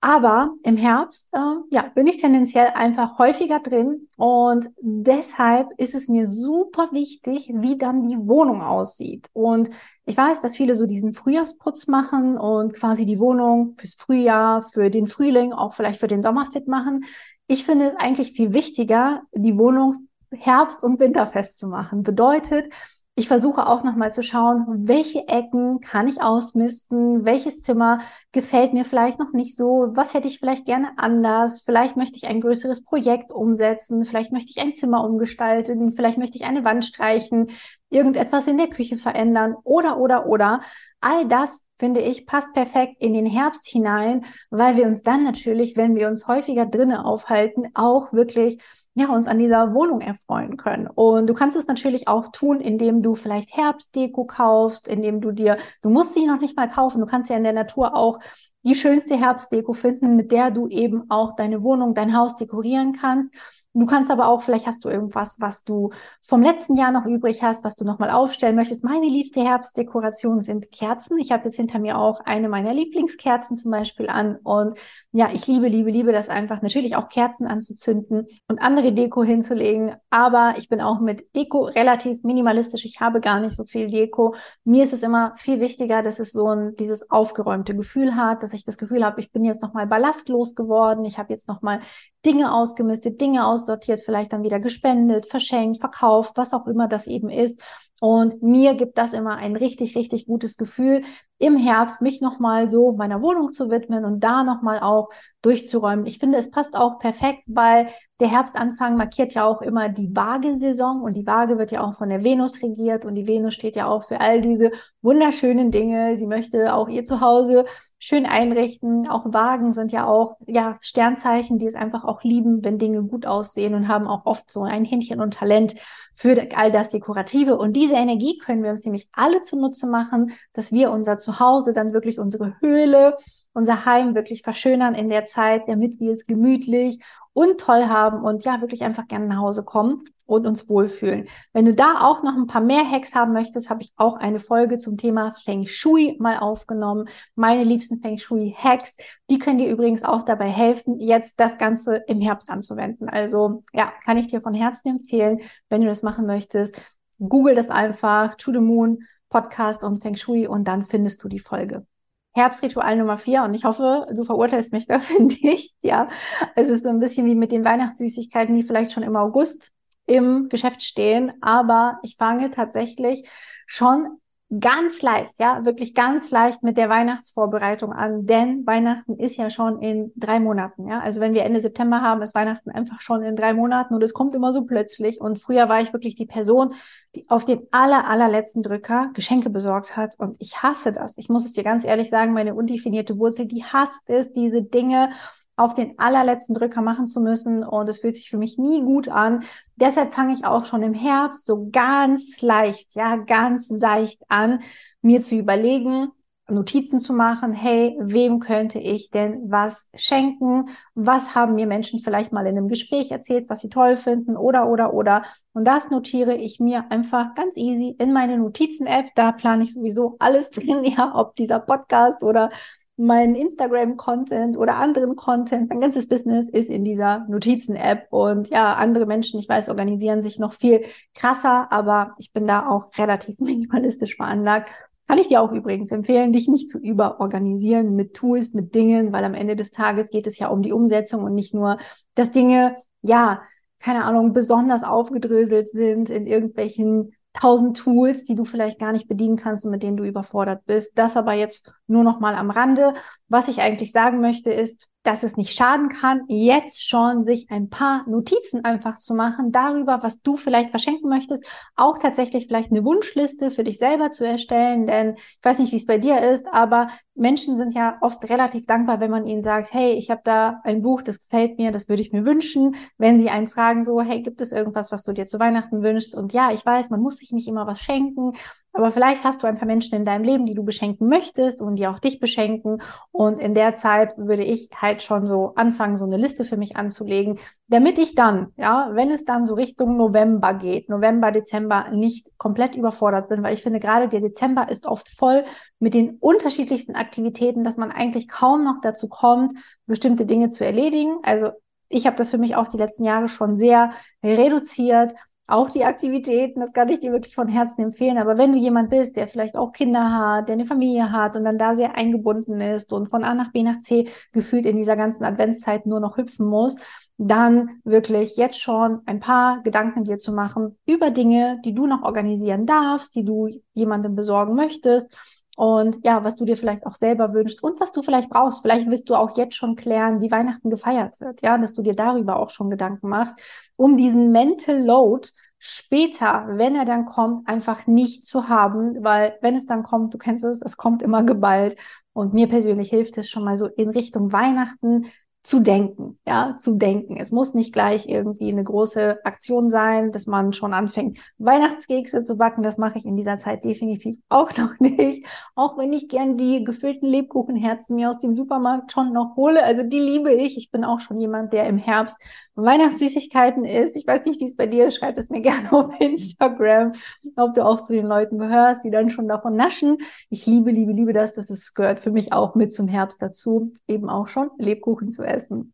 Aber 0.00 0.54
im 0.62 0.76
Herbst, 0.76 1.30
äh, 1.34 1.56
ja, 1.70 1.82
bin 1.92 2.06
ich 2.06 2.18
tendenziell 2.18 2.68
einfach 2.68 3.18
häufiger 3.18 3.58
drin 3.58 4.06
und 4.16 4.70
deshalb 4.80 5.70
ist 5.76 5.96
es 5.96 6.06
mir 6.06 6.24
super 6.24 6.90
wichtig, 6.92 7.50
wie 7.52 7.76
dann 7.76 8.06
die 8.06 8.16
Wohnung 8.16 8.62
aussieht. 8.62 9.28
Und 9.32 9.70
ich 10.04 10.16
weiß, 10.16 10.40
dass 10.40 10.54
viele 10.54 10.76
so 10.76 10.86
diesen 10.86 11.14
Frühjahrsputz 11.14 11.88
machen 11.88 12.38
und 12.38 12.74
quasi 12.74 13.06
die 13.06 13.18
Wohnung 13.18 13.74
fürs 13.76 13.94
Frühjahr, 13.94 14.62
für 14.62 14.88
den 14.88 15.08
Frühling, 15.08 15.52
auch 15.52 15.74
vielleicht 15.74 15.98
für 15.98 16.06
den 16.06 16.22
Sommer 16.22 16.48
fit 16.52 16.68
machen. 16.68 17.04
Ich 17.48 17.64
finde 17.64 17.86
es 17.86 17.96
eigentlich 17.96 18.32
viel 18.32 18.52
wichtiger, 18.52 19.22
die 19.32 19.58
Wohnung 19.58 20.08
herbst- 20.30 20.84
und 20.84 21.00
winterfest 21.00 21.58
zu 21.58 21.66
machen. 21.66 22.04
Bedeutet, 22.04 22.72
ich 23.18 23.26
versuche 23.26 23.66
auch 23.66 23.82
nochmal 23.82 24.12
zu 24.12 24.22
schauen, 24.22 24.64
welche 24.86 25.26
Ecken 25.26 25.80
kann 25.80 26.06
ich 26.06 26.22
ausmisten, 26.22 27.24
welches 27.24 27.62
Zimmer 27.62 27.98
gefällt 28.30 28.72
mir 28.72 28.84
vielleicht 28.84 29.18
noch 29.18 29.32
nicht 29.32 29.56
so, 29.56 29.88
was 29.90 30.14
hätte 30.14 30.28
ich 30.28 30.38
vielleicht 30.38 30.66
gerne 30.66 30.92
anders, 30.96 31.62
vielleicht 31.62 31.96
möchte 31.96 32.16
ich 32.16 32.28
ein 32.28 32.40
größeres 32.40 32.84
Projekt 32.84 33.32
umsetzen, 33.32 34.04
vielleicht 34.04 34.32
möchte 34.32 34.52
ich 34.54 34.60
ein 34.60 34.72
Zimmer 34.72 35.02
umgestalten, 35.02 35.94
vielleicht 35.96 36.16
möchte 36.16 36.36
ich 36.36 36.44
eine 36.44 36.62
Wand 36.62 36.84
streichen, 36.84 37.50
irgendetwas 37.90 38.46
in 38.46 38.56
der 38.56 38.68
Küche 38.68 38.96
verändern 38.96 39.56
oder, 39.64 39.98
oder, 39.98 40.26
oder. 40.26 40.60
All 41.00 41.26
das, 41.26 41.66
finde 41.76 42.00
ich, 42.00 42.24
passt 42.24 42.52
perfekt 42.54 42.96
in 43.00 43.14
den 43.14 43.26
Herbst 43.26 43.66
hinein, 43.66 44.26
weil 44.50 44.76
wir 44.76 44.86
uns 44.86 45.02
dann 45.02 45.24
natürlich, 45.24 45.76
wenn 45.76 45.96
wir 45.96 46.06
uns 46.06 46.28
häufiger 46.28 46.66
drinnen 46.66 46.96
aufhalten, 46.96 47.68
auch 47.74 48.12
wirklich 48.12 48.62
ja, 48.98 49.08
uns 49.08 49.26
an 49.26 49.38
dieser 49.38 49.74
Wohnung 49.74 50.00
erfreuen 50.00 50.56
können. 50.56 50.88
Und 50.88 51.28
du 51.28 51.34
kannst 51.34 51.56
es 51.56 51.66
natürlich 51.66 52.08
auch 52.08 52.28
tun, 52.32 52.60
indem 52.60 53.02
du 53.02 53.14
vielleicht 53.14 53.56
Herbstdeko 53.56 54.24
kaufst, 54.24 54.88
indem 54.88 55.20
du 55.20 55.32
dir, 55.32 55.56
du 55.82 55.90
musst 55.90 56.14
sie 56.14 56.26
noch 56.26 56.40
nicht 56.40 56.56
mal 56.56 56.68
kaufen, 56.68 57.00
du 57.00 57.06
kannst 57.06 57.30
ja 57.30 57.36
in 57.36 57.44
der 57.44 57.52
Natur 57.52 57.94
auch 57.94 58.18
die 58.64 58.74
schönste 58.74 59.16
Herbstdeko 59.16 59.72
finden, 59.72 60.16
mit 60.16 60.32
der 60.32 60.50
du 60.50 60.68
eben 60.68 61.10
auch 61.10 61.36
deine 61.36 61.62
Wohnung, 61.62 61.94
dein 61.94 62.16
Haus 62.16 62.36
dekorieren 62.36 62.92
kannst. 62.92 63.32
Du 63.78 63.86
kannst 63.86 64.10
aber 64.10 64.28
auch, 64.28 64.42
vielleicht 64.42 64.66
hast 64.66 64.84
du 64.84 64.88
irgendwas, 64.88 65.36
was 65.38 65.62
du 65.62 65.90
vom 66.20 66.42
letzten 66.42 66.74
Jahr 66.74 66.90
noch 66.90 67.06
übrig 67.06 67.44
hast, 67.44 67.62
was 67.62 67.76
du 67.76 67.84
nochmal 67.84 68.10
aufstellen 68.10 68.56
möchtest. 68.56 68.82
Meine 68.82 69.06
liebste 69.06 69.40
Herbstdekoration 69.40 70.42
sind 70.42 70.72
Kerzen. 70.72 71.16
Ich 71.18 71.30
habe 71.30 71.44
jetzt 71.44 71.54
hinter 71.54 71.78
mir 71.78 71.96
auch 71.96 72.18
eine 72.24 72.48
meiner 72.48 72.74
Lieblingskerzen 72.74 73.56
zum 73.56 73.70
Beispiel 73.70 74.08
an. 74.08 74.34
Und 74.42 74.76
ja, 75.12 75.28
ich 75.32 75.46
liebe, 75.46 75.68
liebe, 75.68 75.92
liebe 75.92 76.10
das 76.10 76.28
einfach, 76.28 76.60
natürlich 76.60 76.96
auch 76.96 77.08
Kerzen 77.08 77.46
anzuzünden 77.46 78.26
und 78.48 78.60
andere 78.60 78.92
Deko 78.92 79.22
hinzulegen. 79.22 79.94
Aber 80.10 80.54
ich 80.58 80.68
bin 80.68 80.80
auch 80.80 80.98
mit 80.98 81.36
Deko 81.36 81.66
relativ 81.66 82.24
minimalistisch. 82.24 82.84
Ich 82.84 83.00
habe 83.00 83.20
gar 83.20 83.38
nicht 83.38 83.54
so 83.54 83.62
viel 83.62 83.86
Deko. 83.86 84.34
Mir 84.64 84.82
ist 84.82 84.92
es 84.92 85.04
immer 85.04 85.34
viel 85.36 85.60
wichtiger, 85.60 86.02
dass 86.02 86.18
es 86.18 86.32
so 86.32 86.48
ein, 86.48 86.74
dieses 86.74 87.12
aufgeräumte 87.12 87.76
Gefühl 87.76 88.16
hat, 88.16 88.42
dass 88.42 88.54
ich 88.54 88.64
das 88.64 88.76
Gefühl 88.76 89.04
habe, 89.04 89.20
ich 89.20 89.30
bin 89.30 89.44
jetzt 89.44 89.62
nochmal 89.62 89.86
ballastlos 89.86 90.56
geworden. 90.56 91.04
Ich 91.04 91.16
habe 91.16 91.32
jetzt 91.32 91.46
nochmal 91.46 91.78
Dinge 92.26 92.52
ausgemistet, 92.52 93.20
Dinge 93.20 93.46
aussortiert, 93.68 94.00
vielleicht 94.00 94.32
dann 94.32 94.42
wieder 94.42 94.60
gespendet, 94.60 95.26
verschenkt, 95.26 95.80
verkauft, 95.80 96.32
was 96.36 96.52
auch 96.52 96.66
immer 96.66 96.88
das 96.88 97.06
eben 97.06 97.28
ist. 97.28 97.60
Und 98.00 98.42
mir 98.42 98.74
gibt 98.74 98.96
das 98.96 99.12
immer 99.12 99.36
ein 99.36 99.56
richtig, 99.56 99.96
richtig 99.96 100.26
gutes 100.26 100.56
Gefühl, 100.56 101.02
im 101.38 101.56
Herbst 101.56 102.02
mich 102.02 102.20
nochmal 102.20 102.68
so 102.68 102.92
meiner 102.92 103.22
Wohnung 103.22 103.52
zu 103.52 103.70
widmen 103.70 104.04
und 104.04 104.24
da 104.24 104.42
nochmal 104.42 104.80
auch 104.80 105.08
durchzuräumen. 105.42 106.06
Ich 106.06 106.18
finde, 106.18 106.38
es 106.38 106.50
passt 106.50 106.74
auch 106.74 106.98
perfekt, 106.98 107.44
weil 107.46 107.88
der 108.20 108.28
Herbstanfang 108.28 108.96
markiert 108.96 109.34
ja 109.34 109.44
auch 109.44 109.62
immer 109.62 109.88
die 109.88 110.14
Waage-Saison 110.14 111.02
und 111.02 111.16
die 111.16 111.26
Waage 111.26 111.56
wird 111.56 111.70
ja 111.70 111.84
auch 111.86 111.94
von 111.94 112.08
der 112.08 112.24
Venus 112.24 112.60
regiert 112.62 113.06
und 113.06 113.14
die 113.14 113.28
Venus 113.28 113.54
steht 113.54 113.76
ja 113.76 113.86
auch 113.86 114.02
für 114.04 114.20
all 114.20 114.40
diese 114.40 114.72
wunderschönen 115.02 115.70
Dinge. 115.70 116.16
Sie 116.16 116.26
möchte 116.26 116.74
auch 116.74 116.88
ihr 116.88 117.04
Zuhause 117.04 117.64
schön 118.00 118.26
einrichten. 118.26 119.08
Auch 119.08 119.32
Wagen 119.32 119.72
sind 119.72 119.92
ja 119.92 120.06
auch 120.06 120.36
ja 120.46 120.76
Sternzeichen, 120.80 121.58
die 121.58 121.66
es 121.66 121.76
einfach 121.76 122.04
auch 122.04 122.24
lieben, 122.24 122.64
wenn 122.64 122.78
Dinge 122.78 123.04
gut 123.04 123.26
aussehen 123.26 123.74
und 123.74 123.86
haben 123.86 124.08
auch 124.08 124.26
oft 124.26 124.50
so 124.50 124.62
ein 124.62 124.84
Händchen 124.84 125.20
und 125.20 125.34
Talent 125.34 125.76
für 126.18 126.48
all 126.56 126.72
das 126.72 126.88
Dekorative. 126.88 127.56
Und 127.56 127.74
diese 127.74 127.94
Energie 127.94 128.38
können 128.38 128.64
wir 128.64 128.70
uns 128.70 128.84
nämlich 128.84 129.08
alle 129.12 129.40
zunutze 129.40 129.86
machen, 129.86 130.32
dass 130.52 130.72
wir 130.72 130.90
unser 130.90 131.16
Zuhause 131.16 131.72
dann 131.72 131.92
wirklich 131.92 132.18
unsere 132.18 132.56
Höhle, 132.60 133.14
unser 133.52 133.84
Heim 133.84 134.16
wirklich 134.16 134.42
verschönern 134.42 134.96
in 134.96 135.10
der 135.10 135.26
Zeit, 135.26 135.68
damit 135.68 136.00
wir 136.00 136.12
es 136.12 136.26
gemütlich 136.26 137.00
und 137.34 137.60
toll 137.60 137.84
haben 137.84 138.24
und 138.24 138.44
ja, 138.44 138.60
wirklich 138.60 138.82
einfach 138.82 139.06
gerne 139.06 139.26
nach 139.26 139.38
Hause 139.38 139.62
kommen 139.62 140.06
und 140.28 140.46
uns 140.46 140.68
wohlfühlen. 140.68 141.26
Wenn 141.54 141.64
du 141.64 141.74
da 141.74 142.02
auch 142.02 142.22
noch 142.22 142.36
ein 142.36 142.46
paar 142.46 142.60
mehr 142.60 142.88
Hacks 142.88 143.14
haben 143.14 143.32
möchtest, 143.32 143.70
habe 143.70 143.82
ich 143.82 143.92
auch 143.96 144.16
eine 144.16 144.40
Folge 144.40 144.76
zum 144.76 144.98
Thema 144.98 145.32
Feng 145.32 145.66
Shui 145.66 146.16
mal 146.20 146.38
aufgenommen. 146.38 147.08
Meine 147.34 147.64
liebsten 147.64 148.00
Feng 148.00 148.18
Shui 148.18 148.54
Hacks, 148.56 148.98
die 149.30 149.38
können 149.38 149.56
dir 149.56 149.70
übrigens 149.70 150.04
auch 150.04 150.22
dabei 150.22 150.50
helfen, 150.50 151.00
jetzt 151.00 151.40
das 151.40 151.56
Ganze 151.56 151.96
im 152.06 152.20
Herbst 152.20 152.50
anzuwenden. 152.50 153.08
Also 153.08 153.62
ja, 153.72 153.90
kann 154.04 154.18
ich 154.18 154.26
dir 154.26 154.42
von 154.42 154.52
Herzen 154.52 154.88
empfehlen, 154.90 155.40
wenn 155.70 155.80
du 155.80 155.86
das 155.86 156.02
machen 156.02 156.26
möchtest. 156.26 156.80
Google 157.18 157.54
das 157.54 157.70
einfach, 157.70 158.34
To 158.34 158.52
the 158.52 158.60
Moon 158.60 159.04
Podcast 159.30 159.82
und 159.82 160.02
Feng 160.02 160.16
Shui 160.16 160.46
und 160.46 160.68
dann 160.68 160.84
findest 160.84 161.24
du 161.24 161.28
die 161.28 161.38
Folge. 161.38 161.86
Herbstritual 162.34 162.96
Nummer 162.96 163.16
vier 163.16 163.44
und 163.44 163.54
ich 163.54 163.64
hoffe, 163.64 164.06
du 164.14 164.24
verurteilst 164.24 164.72
mich 164.72 164.86
dafür 164.88 165.20
nicht. 165.20 165.74
Ja, 165.80 166.08
es 166.54 166.68
ist 166.68 166.82
so 166.82 166.90
ein 166.90 167.00
bisschen 167.00 167.24
wie 167.24 167.34
mit 167.34 167.50
den 167.50 167.64
Weihnachtssüßigkeiten, 167.64 168.54
die 168.54 168.62
vielleicht 168.62 168.92
schon 168.92 169.02
im 169.02 169.16
August 169.16 169.72
im 170.08 170.48
Geschäft 170.48 170.82
stehen, 170.82 171.32
aber 171.40 171.98
ich 172.02 172.16
fange 172.16 172.50
tatsächlich 172.50 173.28
schon 173.66 174.18
ganz 174.60 175.02
leicht, 175.02 175.38
ja, 175.38 175.66
wirklich 175.66 175.94
ganz 175.94 176.30
leicht 176.30 176.62
mit 176.62 176.78
der 176.78 176.88
Weihnachtsvorbereitung 176.88 177.92
an, 177.92 178.24
denn 178.24 178.66
Weihnachten 178.66 179.18
ist 179.18 179.36
ja 179.36 179.50
schon 179.50 179.82
in 179.82 180.10
drei 180.16 180.40
Monaten, 180.40 180.88
ja. 180.88 181.00
Also 181.00 181.20
wenn 181.20 181.34
wir 181.34 181.42
Ende 181.42 181.60
September 181.60 182.00
haben, 182.00 182.22
ist 182.22 182.34
Weihnachten 182.34 182.70
einfach 182.70 183.02
schon 183.02 183.22
in 183.22 183.36
drei 183.36 183.52
Monaten 183.52 183.92
und 183.94 184.02
es 184.02 184.14
kommt 184.14 184.34
immer 184.34 184.54
so 184.54 184.64
plötzlich. 184.64 185.20
Und 185.20 185.38
früher 185.38 185.68
war 185.68 185.82
ich 185.82 185.92
wirklich 185.92 186.14
die 186.14 186.24
Person, 186.24 186.72
die 187.14 187.28
auf 187.28 187.44
den 187.44 187.66
aller, 187.72 188.08
allerletzten 188.08 188.62
Drücker 188.62 189.10
Geschenke 189.12 189.50
besorgt 189.50 189.98
hat. 189.98 190.14
Und 190.18 190.36
ich 190.38 190.62
hasse 190.62 190.92
das. 190.92 191.18
Ich 191.18 191.28
muss 191.28 191.44
es 191.44 191.52
dir 191.52 191.64
ganz 191.64 191.84
ehrlich 191.84 192.08
sagen, 192.08 192.32
meine 192.32 192.54
undefinierte 192.54 193.18
Wurzel, 193.18 193.44
die 193.44 193.64
hasst 193.64 194.02
es, 194.06 194.32
diese 194.32 194.62
Dinge 194.62 195.10
auf 195.58 195.74
den 195.74 195.98
allerletzten 195.98 196.54
Drücker 196.54 196.82
machen 196.82 197.06
zu 197.06 197.20
müssen 197.20 197.64
und 197.64 197.88
es 197.88 197.98
fühlt 197.98 198.16
sich 198.16 198.30
für 198.30 198.38
mich 198.38 198.58
nie 198.58 198.80
gut 198.80 199.08
an. 199.08 199.42
Deshalb 199.76 200.14
fange 200.14 200.32
ich 200.32 200.44
auch 200.44 200.64
schon 200.64 200.82
im 200.82 200.94
Herbst 200.94 201.46
so 201.46 201.68
ganz 201.70 202.40
leicht, 202.40 202.94
ja, 202.94 203.16
ganz 203.16 203.68
seicht 203.68 204.22
an, 204.28 204.60
mir 205.02 205.20
zu 205.20 205.36
überlegen, 205.36 206.08
Notizen 206.50 206.98
zu 206.98 207.12
machen, 207.12 207.52
hey, 207.52 207.96
wem 208.00 208.40
könnte 208.40 208.78
ich 208.78 209.10
denn 209.10 209.50
was 209.50 209.88
schenken? 209.94 210.70
Was 210.94 211.34
haben 211.34 211.54
mir 211.54 211.66
Menschen 211.66 212.00
vielleicht 212.00 212.32
mal 212.32 212.46
in 212.46 212.56
einem 212.56 212.68
Gespräch 212.68 213.10
erzählt, 213.10 213.50
was 213.50 213.60
sie 213.60 213.68
toll 213.68 213.96
finden 213.96 214.36
oder, 214.36 214.68
oder, 214.68 214.94
oder. 214.94 215.24
Und 215.52 215.66
das 215.66 215.90
notiere 215.90 216.34
ich 216.34 216.58
mir 216.58 216.90
einfach 216.90 217.34
ganz 217.34 217.56
easy 217.56 217.94
in 217.98 218.12
meine 218.12 218.38
Notizen-App. 218.38 219.08
Da 219.14 219.32
plane 219.32 219.64
ich 219.64 219.74
sowieso 219.74 220.16
alles 220.20 220.50
drin, 220.52 220.84
ja, 220.84 221.12
ob 221.14 221.36
dieser 221.36 221.58
Podcast 221.58 222.22
oder 222.22 222.50
mein 222.98 223.36
Instagram-Content 223.36 224.56
oder 224.56 224.74
anderen 224.74 225.14
Content, 225.14 225.70
mein 225.70 225.80
ganzes 225.80 226.08
Business 226.08 226.48
ist 226.48 226.68
in 226.68 226.84
dieser 226.84 227.26
Notizen-App. 227.28 228.08
Und 228.10 228.48
ja, 228.50 228.74
andere 228.74 229.06
Menschen, 229.06 229.38
ich 229.38 229.48
weiß, 229.48 229.68
organisieren 229.68 230.20
sich 230.20 230.40
noch 230.40 230.52
viel 230.52 230.84
krasser, 231.14 231.70
aber 231.70 232.14
ich 232.18 232.32
bin 232.32 232.46
da 232.46 232.68
auch 232.68 232.90
relativ 232.98 233.38
minimalistisch 233.40 234.16
veranlagt. 234.16 234.70
Kann 235.06 235.18
ich 235.18 235.28
dir 235.28 235.40
auch 235.40 235.52
übrigens 235.52 235.92
empfehlen, 235.92 236.32
dich 236.32 236.48
nicht 236.48 236.68
zu 236.68 236.78
überorganisieren 236.78 237.94
mit 237.94 238.14
Tools, 238.14 238.52
mit 238.52 238.74
Dingen, 238.74 239.12
weil 239.12 239.24
am 239.24 239.34
Ende 239.34 239.54
des 239.54 239.70
Tages 239.70 240.10
geht 240.10 240.26
es 240.26 240.38
ja 240.38 240.48
um 240.48 240.60
die 240.60 240.72
Umsetzung 240.72 241.22
und 241.22 241.34
nicht 241.34 241.54
nur, 241.54 241.78
dass 242.14 242.32
Dinge, 242.32 242.74
ja, 243.00 243.42
keine 243.80 244.04
Ahnung, 244.04 244.32
besonders 244.32 244.82
aufgedröselt 244.82 245.70
sind 245.70 246.10
in 246.10 246.26
irgendwelchen 246.26 247.14
tausend 247.40 247.76
Tools, 247.76 248.24
die 248.24 248.34
du 248.34 248.44
vielleicht 248.44 248.78
gar 248.78 248.92
nicht 248.92 249.08
bedienen 249.08 249.36
kannst 249.36 249.64
und 249.64 249.70
mit 249.70 249.82
denen 249.82 249.96
du 249.96 250.04
überfordert 250.04 250.64
bist. 250.66 250.92
Das 250.96 251.16
aber 251.16 251.34
jetzt 251.34 251.72
nur 251.86 252.04
noch 252.04 252.20
mal 252.20 252.34
am 252.34 252.50
Rande. 252.50 252.94
Was 253.28 253.48
ich 253.48 253.60
eigentlich 253.60 253.92
sagen 253.92 254.20
möchte 254.20 254.50
ist, 254.50 254.88
dass 255.02 255.22
es 255.22 255.36
nicht 255.36 255.54
schaden 255.54 255.88
kann, 255.88 256.22
jetzt 256.28 256.86
schon 256.86 257.24
sich 257.24 257.50
ein 257.50 257.70
paar 257.70 258.06
Notizen 258.08 258.64
einfach 258.64 258.98
zu 258.98 259.14
machen 259.14 259.52
darüber, 259.52 260.02
was 260.02 260.20
du 260.20 260.36
vielleicht 260.36 260.70
verschenken 260.70 261.08
möchtest, 261.08 261.46
auch 261.76 261.98
tatsächlich 261.98 262.46
vielleicht 262.46 262.70
eine 262.70 262.84
Wunschliste 262.84 263.50
für 263.50 263.64
dich 263.64 263.78
selber 263.78 264.10
zu 264.10 264.24
erstellen, 264.24 264.86
denn 264.86 265.14
ich 265.16 265.40
weiß 265.42 265.60
nicht, 265.60 265.72
wie 265.72 265.76
es 265.76 265.86
bei 265.86 265.98
dir 265.98 266.20
ist, 266.20 266.46
aber 266.52 266.88
Menschen 267.14 267.56
sind 267.56 267.74
ja 267.74 267.98
oft 268.00 268.28
relativ 268.28 268.66
dankbar, 268.66 269.00
wenn 269.00 269.10
man 269.10 269.26
ihnen 269.26 269.42
sagt, 269.42 269.72
hey, 269.72 269.92
ich 269.92 270.10
habe 270.10 270.20
da 270.24 270.60
ein 270.64 270.82
Buch, 270.82 271.02
das 271.02 271.18
gefällt 271.18 271.58
mir, 271.58 271.72
das 271.72 271.88
würde 271.88 272.02
ich 272.02 272.12
mir 272.12 272.24
wünschen, 272.24 272.76
wenn 272.96 273.20
sie 273.20 273.30
einen 273.30 273.48
fragen 273.48 273.84
so, 273.84 274.00
hey, 274.00 274.22
gibt 274.22 274.40
es 274.40 274.52
irgendwas, 274.52 274.92
was 274.92 275.02
du 275.02 275.12
dir 275.12 275.26
zu 275.26 275.38
Weihnachten 275.38 275.82
wünschst? 275.82 276.14
Und 276.14 276.32
ja, 276.32 276.52
ich 276.52 276.64
weiß, 276.64 276.90
man 276.90 277.00
muss 277.00 277.16
sich 277.16 277.32
nicht 277.32 277.48
immer 277.48 277.66
was 277.66 277.80
schenken, 277.80 278.32
aber 278.78 278.92
vielleicht 278.92 279.24
hast 279.24 279.42
du 279.42 279.48
ein 279.48 279.58
paar 279.58 279.66
Menschen 279.66 279.96
in 279.96 280.04
deinem 280.04 280.22
Leben, 280.22 280.46
die 280.46 280.54
du 280.54 280.62
beschenken 280.62 281.08
möchtest 281.08 281.60
und 281.60 281.76
die 281.76 281.88
auch 281.88 281.98
dich 281.98 282.20
beschenken. 282.20 282.80
Und 283.10 283.40
in 283.40 283.52
der 283.52 283.74
Zeit 283.74 284.16
würde 284.16 284.44
ich 284.44 284.68
halt 284.72 285.02
schon 285.02 285.26
so 285.26 285.52
anfangen, 285.56 285.96
so 285.96 286.04
eine 286.04 286.16
Liste 286.16 286.44
für 286.44 286.56
mich 286.56 286.76
anzulegen, 286.76 287.40
damit 287.66 287.98
ich 287.98 288.14
dann, 288.14 288.52
ja, 288.56 288.90
wenn 288.92 289.10
es 289.10 289.24
dann 289.24 289.46
so 289.46 289.54
Richtung 289.54 289.96
November 289.96 290.54
geht, 290.54 290.88
November, 290.88 291.32
Dezember, 291.32 291.90
nicht 291.90 292.28
komplett 292.38 292.76
überfordert 292.76 293.28
bin, 293.28 293.42
weil 293.42 293.54
ich 293.54 293.64
finde, 293.64 293.80
gerade 293.80 294.08
der 294.08 294.20
Dezember 294.20 294.68
ist 294.68 294.86
oft 294.86 295.08
voll 295.08 295.44
mit 295.80 295.92
den 295.92 296.16
unterschiedlichsten 296.20 296.94
Aktivitäten, 296.94 297.64
dass 297.64 297.78
man 297.78 297.90
eigentlich 297.90 298.28
kaum 298.28 298.62
noch 298.62 298.80
dazu 298.80 299.08
kommt, 299.08 299.54
bestimmte 299.86 300.24
Dinge 300.24 300.50
zu 300.50 300.64
erledigen. 300.64 301.18
Also 301.24 301.50
ich 301.88 302.06
habe 302.06 302.16
das 302.16 302.30
für 302.30 302.38
mich 302.38 302.54
auch 302.54 302.68
die 302.68 302.76
letzten 302.76 303.04
Jahre 303.04 303.28
schon 303.28 303.56
sehr 303.56 303.92
reduziert 304.22 305.14
auch 305.48 305.70
die 305.70 305.84
Aktivitäten, 305.84 306.60
das 306.60 306.74
kann 306.74 306.90
ich 306.90 307.00
dir 307.00 307.10
wirklich 307.10 307.34
von 307.34 307.48
Herzen 307.48 307.80
empfehlen. 307.80 308.18
Aber 308.18 308.36
wenn 308.36 308.52
du 308.52 308.58
jemand 308.58 308.90
bist, 308.90 309.16
der 309.16 309.26
vielleicht 309.28 309.56
auch 309.56 309.72
Kinder 309.72 310.12
hat, 310.12 310.48
der 310.48 310.52
eine 310.52 310.66
Familie 310.66 311.10
hat 311.10 311.36
und 311.36 311.44
dann 311.44 311.58
da 311.58 311.74
sehr 311.74 311.96
eingebunden 311.96 312.60
ist 312.60 312.92
und 312.92 313.08
von 313.08 313.24
A 313.24 313.34
nach 313.34 313.50
B 313.50 313.62
nach 313.62 313.78
C 313.78 314.08
gefühlt 314.32 314.66
in 314.66 314.76
dieser 314.76 314.94
ganzen 314.94 315.24
Adventszeit 315.24 315.86
nur 315.86 316.00
noch 316.00 316.18
hüpfen 316.18 316.46
muss, 316.46 316.76
dann 317.16 317.80
wirklich 317.82 318.36
jetzt 318.36 318.60
schon 318.60 319.00
ein 319.06 319.20
paar 319.20 319.62
Gedanken 319.62 320.04
dir 320.04 320.18
zu 320.18 320.32
machen 320.32 320.76
über 320.86 321.10
Dinge, 321.10 321.58
die 321.64 321.74
du 321.74 321.86
noch 321.86 322.02
organisieren 322.02 322.66
darfst, 322.66 323.14
die 323.14 323.24
du 323.24 323.48
jemandem 323.72 324.14
besorgen 324.14 324.54
möchtest 324.54 325.16
und 325.58 326.04
ja, 326.04 326.22
was 326.22 326.36
du 326.36 326.44
dir 326.44 326.56
vielleicht 326.56 326.86
auch 326.86 326.94
selber 326.94 327.32
wünschst 327.32 327.64
und 327.64 327.80
was 327.80 327.90
du 327.90 328.02
vielleicht 328.02 328.30
brauchst. 328.30 328.62
Vielleicht 328.62 328.88
willst 328.88 329.08
du 329.08 329.16
auch 329.16 329.36
jetzt 329.36 329.56
schon 329.56 329.74
klären, 329.74 330.20
wie 330.20 330.30
Weihnachten 330.30 330.70
gefeiert 330.70 331.18
wird, 331.20 331.42
ja, 331.42 331.58
dass 331.58 331.74
du 331.74 331.82
dir 331.82 331.96
darüber 331.96 332.36
auch 332.36 332.50
schon 332.50 332.70
Gedanken 332.70 333.08
machst, 333.08 333.36
um 333.74 333.96
diesen 333.96 334.30
Mental 334.30 334.80
Load 334.80 335.28
später, 335.58 336.44
wenn 336.50 336.76
er 336.76 336.84
dann 336.84 337.06
kommt, 337.06 337.48
einfach 337.48 337.88
nicht 337.88 338.24
zu 338.24 338.48
haben, 338.48 339.02
weil 339.02 339.36
wenn 339.40 339.56
es 339.56 339.66
dann 339.66 339.82
kommt, 339.82 340.14
du 340.14 340.18
kennst 340.18 340.44
es, 340.44 340.62
es 340.62 340.76
kommt 340.76 341.02
immer 341.02 341.24
geballt. 341.24 341.76
Und 342.12 342.34
mir 342.34 342.46
persönlich 342.46 342.90
hilft 342.90 343.18
es 343.18 343.28
schon 343.28 343.42
mal 343.42 343.56
so 343.56 343.66
in 343.66 343.90
Richtung 343.90 344.32
Weihnachten 344.32 345.06
zu 345.48 345.60
denken, 345.60 346.18
ja, 346.28 346.58
zu 346.58 346.74
denken. 346.74 347.16
Es 347.16 347.32
muss 347.32 347.54
nicht 347.54 347.72
gleich 347.72 348.06
irgendwie 348.06 348.52
eine 348.52 348.62
große 348.62 349.24
Aktion 349.24 349.70
sein, 349.70 350.12
dass 350.12 350.26
man 350.26 350.52
schon 350.52 350.74
anfängt, 350.74 351.20
Weihnachtskekse 351.38 352.22
zu 352.22 352.36
backen. 352.36 352.62
Das 352.62 352.76
mache 352.76 352.98
ich 352.98 353.06
in 353.06 353.16
dieser 353.16 353.38
Zeit 353.38 353.64
definitiv 353.64 354.18
auch 354.28 354.54
noch 354.58 354.78
nicht. 354.78 355.26
Auch 355.54 355.78
wenn 355.78 355.94
ich 355.94 356.08
gern 356.08 356.36
die 356.36 356.64
gefüllten 356.64 357.08
Lebkuchenherzen 357.08 357.96
mir 357.96 358.10
aus 358.10 358.18
dem 358.18 358.36
Supermarkt 358.36 358.92
schon 358.92 359.14
noch 359.14 359.36
hole. 359.36 359.64
Also 359.64 359.84
die 359.84 359.98
liebe 359.98 360.34
ich. 360.34 360.58
Ich 360.58 360.70
bin 360.70 360.84
auch 360.84 361.00
schon 361.00 361.18
jemand, 361.18 361.54
der 361.54 361.64
im 361.64 361.78
Herbst 361.78 362.22
Weihnachtssüßigkeiten 362.54 363.64
isst. 363.64 363.96
Ich 363.96 364.06
weiß 364.06 364.26
nicht, 364.26 364.40
wie 364.40 364.44
es 364.44 364.56
bei 364.56 364.66
dir 364.66 364.88
ist. 364.88 364.96
Schreib 364.96 365.16
es 365.16 365.30
mir 365.30 365.40
gerne 365.40 365.72
auf 365.72 365.98
Instagram, 365.98 366.92
ob 367.36 367.54
du 367.54 367.64
auch 367.64 367.80
zu 367.80 367.94
den 367.94 368.06
Leuten 368.06 368.36
gehörst, 368.36 368.84
die 368.84 368.90
dann 368.90 369.08
schon 369.08 369.28
davon 369.28 369.56
naschen. 369.56 369.96
Ich 370.28 370.44
liebe, 370.44 370.72
liebe, 370.72 370.92
liebe 370.92 371.14
das. 371.14 371.32
Das 371.32 371.72
gehört 371.72 372.00
für 372.00 372.10
mich 372.10 372.34
auch 372.34 372.54
mit 372.54 372.70
zum 372.70 372.86
Herbst 372.86 373.22
dazu, 373.22 373.72
eben 373.86 374.10
auch 374.10 374.28
schon 374.28 374.50
Lebkuchen 374.58 375.10
zu 375.10 375.24
essen 375.24 375.37
essen. 375.38 375.72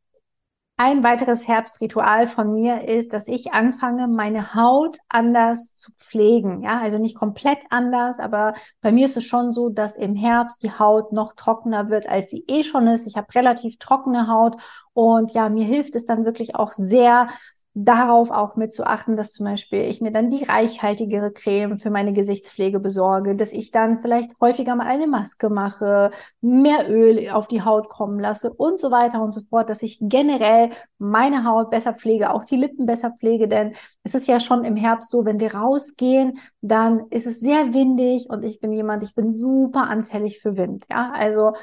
Ein 0.76 1.04
weiteres 1.04 1.46
Herbstritual 1.46 2.26
von 2.26 2.52
mir 2.52 2.88
ist, 2.88 3.12
dass 3.12 3.28
ich 3.28 3.52
anfange, 3.52 4.08
meine 4.08 4.56
Haut 4.56 4.98
anders 5.08 5.76
zu 5.76 5.92
pflegen. 6.00 6.64
Ja, 6.64 6.80
also 6.80 6.98
nicht 6.98 7.16
komplett 7.16 7.60
anders, 7.70 8.18
aber 8.18 8.54
bei 8.80 8.90
mir 8.90 9.06
ist 9.06 9.16
es 9.16 9.24
schon 9.24 9.52
so, 9.52 9.68
dass 9.68 9.94
im 9.94 10.16
Herbst 10.16 10.64
die 10.64 10.72
Haut 10.72 11.12
noch 11.12 11.34
trockener 11.34 11.90
wird, 11.90 12.08
als 12.08 12.30
sie 12.30 12.44
eh 12.48 12.64
schon 12.64 12.88
ist. 12.88 13.06
Ich 13.06 13.16
habe 13.16 13.32
relativ 13.36 13.78
trockene 13.78 14.26
Haut 14.26 14.56
und 14.94 15.32
ja, 15.32 15.48
mir 15.48 15.64
hilft 15.64 15.94
es 15.94 16.06
dann 16.06 16.24
wirklich 16.24 16.56
auch 16.56 16.72
sehr, 16.72 17.28
darauf 17.74 18.30
auch 18.30 18.54
mit 18.54 18.72
zu 18.72 18.86
achten, 18.86 19.16
dass 19.16 19.32
zum 19.32 19.46
Beispiel 19.46 19.80
ich 19.80 20.00
mir 20.00 20.12
dann 20.12 20.30
die 20.30 20.44
reichhaltigere 20.44 21.32
Creme 21.32 21.80
für 21.80 21.90
meine 21.90 22.12
Gesichtspflege 22.12 22.78
besorge, 22.78 23.34
dass 23.34 23.52
ich 23.52 23.72
dann 23.72 24.00
vielleicht 24.00 24.30
häufiger 24.40 24.76
mal 24.76 24.86
eine 24.86 25.08
Maske 25.08 25.50
mache, 25.50 26.12
mehr 26.40 26.88
Öl 26.88 27.28
auf 27.30 27.48
die 27.48 27.62
Haut 27.62 27.88
kommen 27.88 28.20
lasse 28.20 28.52
und 28.52 28.78
so 28.78 28.92
weiter 28.92 29.20
und 29.20 29.32
so 29.32 29.40
fort, 29.40 29.68
dass 29.70 29.82
ich 29.82 29.98
generell 30.00 30.70
meine 30.98 31.44
Haut 31.44 31.70
besser 31.70 31.94
pflege, 31.94 32.32
auch 32.32 32.44
die 32.44 32.56
Lippen 32.56 32.86
besser 32.86 33.10
pflege, 33.10 33.48
denn 33.48 33.74
es 34.04 34.14
ist 34.14 34.28
ja 34.28 34.38
schon 34.38 34.62
im 34.62 34.76
Herbst 34.76 35.10
so, 35.10 35.24
wenn 35.24 35.40
wir 35.40 35.54
rausgehen, 35.56 36.38
dann 36.60 37.08
ist 37.10 37.26
es 37.26 37.40
sehr 37.40 37.74
windig 37.74 38.30
und 38.30 38.44
ich 38.44 38.60
bin 38.60 38.72
jemand, 38.72 39.02
ich 39.02 39.16
bin 39.16 39.32
super 39.32 39.90
anfällig 39.90 40.40
für 40.40 40.56
Wind, 40.56 40.86
ja, 40.88 41.12
also 41.12 41.54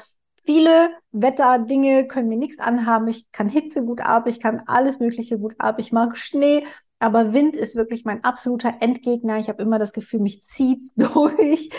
viele 0.44 0.90
Wetterdinge 1.12 2.06
können 2.06 2.28
mir 2.28 2.36
nichts 2.38 2.58
anhaben. 2.58 3.08
Ich 3.08 3.30
kann 3.32 3.48
Hitze 3.48 3.84
gut 3.84 4.00
ab, 4.00 4.26
ich 4.26 4.40
kann 4.40 4.62
alles 4.66 5.00
Mögliche 5.00 5.38
gut 5.38 5.54
ab. 5.58 5.78
Ich 5.78 5.92
mag 5.92 6.16
Schnee, 6.16 6.66
aber 7.02 7.32
Wind 7.32 7.56
ist 7.56 7.74
wirklich 7.74 8.04
mein 8.04 8.22
absoluter 8.22 8.74
Endgegner. 8.78 9.36
Ich 9.36 9.48
habe 9.48 9.60
immer 9.60 9.80
das 9.80 9.92
Gefühl, 9.92 10.20
mich 10.20 10.40
zieht's 10.40 10.94
durch 10.96 11.70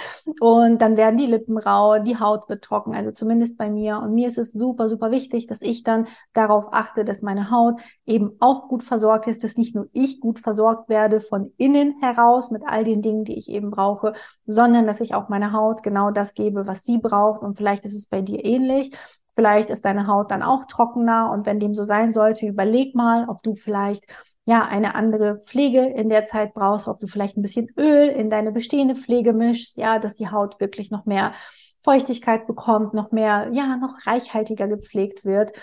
und 0.42 0.82
dann 0.82 0.98
werden 0.98 1.18
die 1.18 1.26
Lippen 1.26 1.58
rau, 1.58 2.00
die 2.00 2.20
Haut 2.20 2.50
wird 2.50 2.62
trocken, 2.64 2.94
also 2.94 3.12
zumindest 3.12 3.58
bei 3.58 3.70
mir. 3.70 4.00
Und 4.00 4.14
mir 4.14 4.28
ist 4.28 4.38
es 4.38 4.52
super, 4.52 4.90
super 4.90 5.12
wichtig, 5.12 5.48
dass 5.48 5.62
ich 5.62 5.84
dann 5.84 6.08
darauf 6.34 6.66
achte, 6.74 7.06
dass 7.06 7.22
meine 7.22 7.50
Haut 7.52 7.80
eben 8.06 8.34
auch 8.42 8.68
gut 8.68 8.84
versorgt 8.84 9.28
ist, 9.28 9.46
dass 9.46 9.56
nicht 9.56 9.74
nur 9.74 9.88
ich 9.94 10.20
gut 10.20 10.40
versorgt 10.40 10.90
werde 10.90 11.22
von 11.22 11.54
innen 11.56 12.02
heraus 12.02 12.52
mit 12.52 12.64
all 12.66 12.84
den 12.84 13.02
Dingen, 13.02 13.24
die 13.24 13.38
ich 13.38 13.48
eben 13.48 13.72
brauche, 13.72 14.14
sondern 14.46 14.86
dass 14.86 15.00
ich 15.00 15.16
auch 15.16 15.30
meiner 15.30 15.54
Haut 15.54 15.84
genau 15.84 16.12
das 16.12 16.34
gebe, 16.34 16.68
was 16.68 16.84
sie 16.84 16.98
braucht. 16.98 17.42
Und 17.44 17.56
vielleicht 17.56 17.86
ist 17.86 17.96
es 17.96 18.08
bei 18.08 18.22
dir 18.22 18.44
ähnlich. 18.44 18.92
Vielleicht 19.36 19.70
ist 19.70 19.86
deine 19.86 20.08
Haut 20.08 20.32
dann 20.32 20.44
auch 20.44 20.66
trockener 20.66 21.32
und 21.32 21.46
wenn 21.46 21.60
dem 21.60 21.74
so 21.74 21.84
sein 21.84 22.14
sollte, 22.14 22.46
überleg 22.46 22.94
mal, 22.96 23.28
ob 23.28 23.42
du 23.44 23.56
vielleicht 23.56 24.06
ja, 24.46 24.64
eine 24.64 24.96
andere 24.96 25.40
Pflege 25.40 25.86
in 25.86 26.10
der 26.10 26.24
Zeit 26.24 26.54
brauchst, 26.54 26.88
ob 26.88 27.00
du 27.00 27.08
vielleicht 27.08 27.38
ein 27.38 27.42
bisschen 27.42 27.70
Öl 27.78 28.10
in 28.10 28.30
deine 28.30 28.52
bestehende 28.52 28.96
Pflege 28.96 29.34
mischst, 29.34 29.78
ja, 29.78 30.00
dass 30.00 30.16
die 30.16 30.30
Haut 30.30 30.60
wirklich 30.60 30.92
noch 30.92 31.06
mehr 31.06 31.34
Feuchtigkeit 31.82 32.48
bekommt, 32.48 32.94
noch 32.94 33.12
mehr, 33.12 33.50
ja, 33.52 33.78
noch 33.78 34.06
reichhaltiger 34.06 34.68
gepflegt 34.68 35.26
wird. 35.26 35.54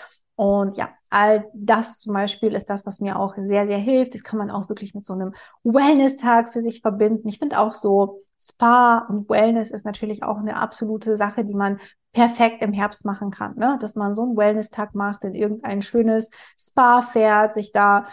Und 0.41 0.75
ja, 0.75 0.89
all 1.11 1.45
das 1.53 1.99
zum 1.99 2.15
Beispiel 2.15 2.55
ist 2.55 2.71
das, 2.71 2.83
was 2.87 2.99
mir 2.99 3.19
auch 3.19 3.35
sehr, 3.37 3.67
sehr 3.67 3.77
hilft. 3.77 4.15
Das 4.15 4.23
kann 4.23 4.39
man 4.39 4.49
auch 4.49 4.69
wirklich 4.69 4.95
mit 4.95 5.05
so 5.05 5.13
einem 5.13 5.35
Wellness-Tag 5.63 6.51
für 6.51 6.61
sich 6.61 6.81
verbinden. 6.81 7.27
Ich 7.27 7.37
finde 7.37 7.59
auch 7.59 7.75
so 7.75 8.23
Spa 8.39 9.05
und 9.07 9.29
Wellness 9.29 9.69
ist 9.69 9.85
natürlich 9.85 10.23
auch 10.23 10.39
eine 10.39 10.55
absolute 10.55 11.15
Sache, 11.15 11.45
die 11.45 11.53
man 11.53 11.79
perfekt 12.11 12.63
im 12.63 12.73
Herbst 12.73 13.05
machen 13.05 13.29
kann. 13.29 13.55
Ne? 13.55 13.77
Dass 13.81 13.93
man 13.93 14.15
so 14.15 14.23
einen 14.23 14.35
Wellness-Tag 14.35 14.95
macht, 14.95 15.25
in 15.25 15.35
irgendein 15.35 15.83
schönes 15.83 16.31
Spa 16.59 17.03
fährt, 17.03 17.53
sich 17.53 17.71
da 17.71 18.07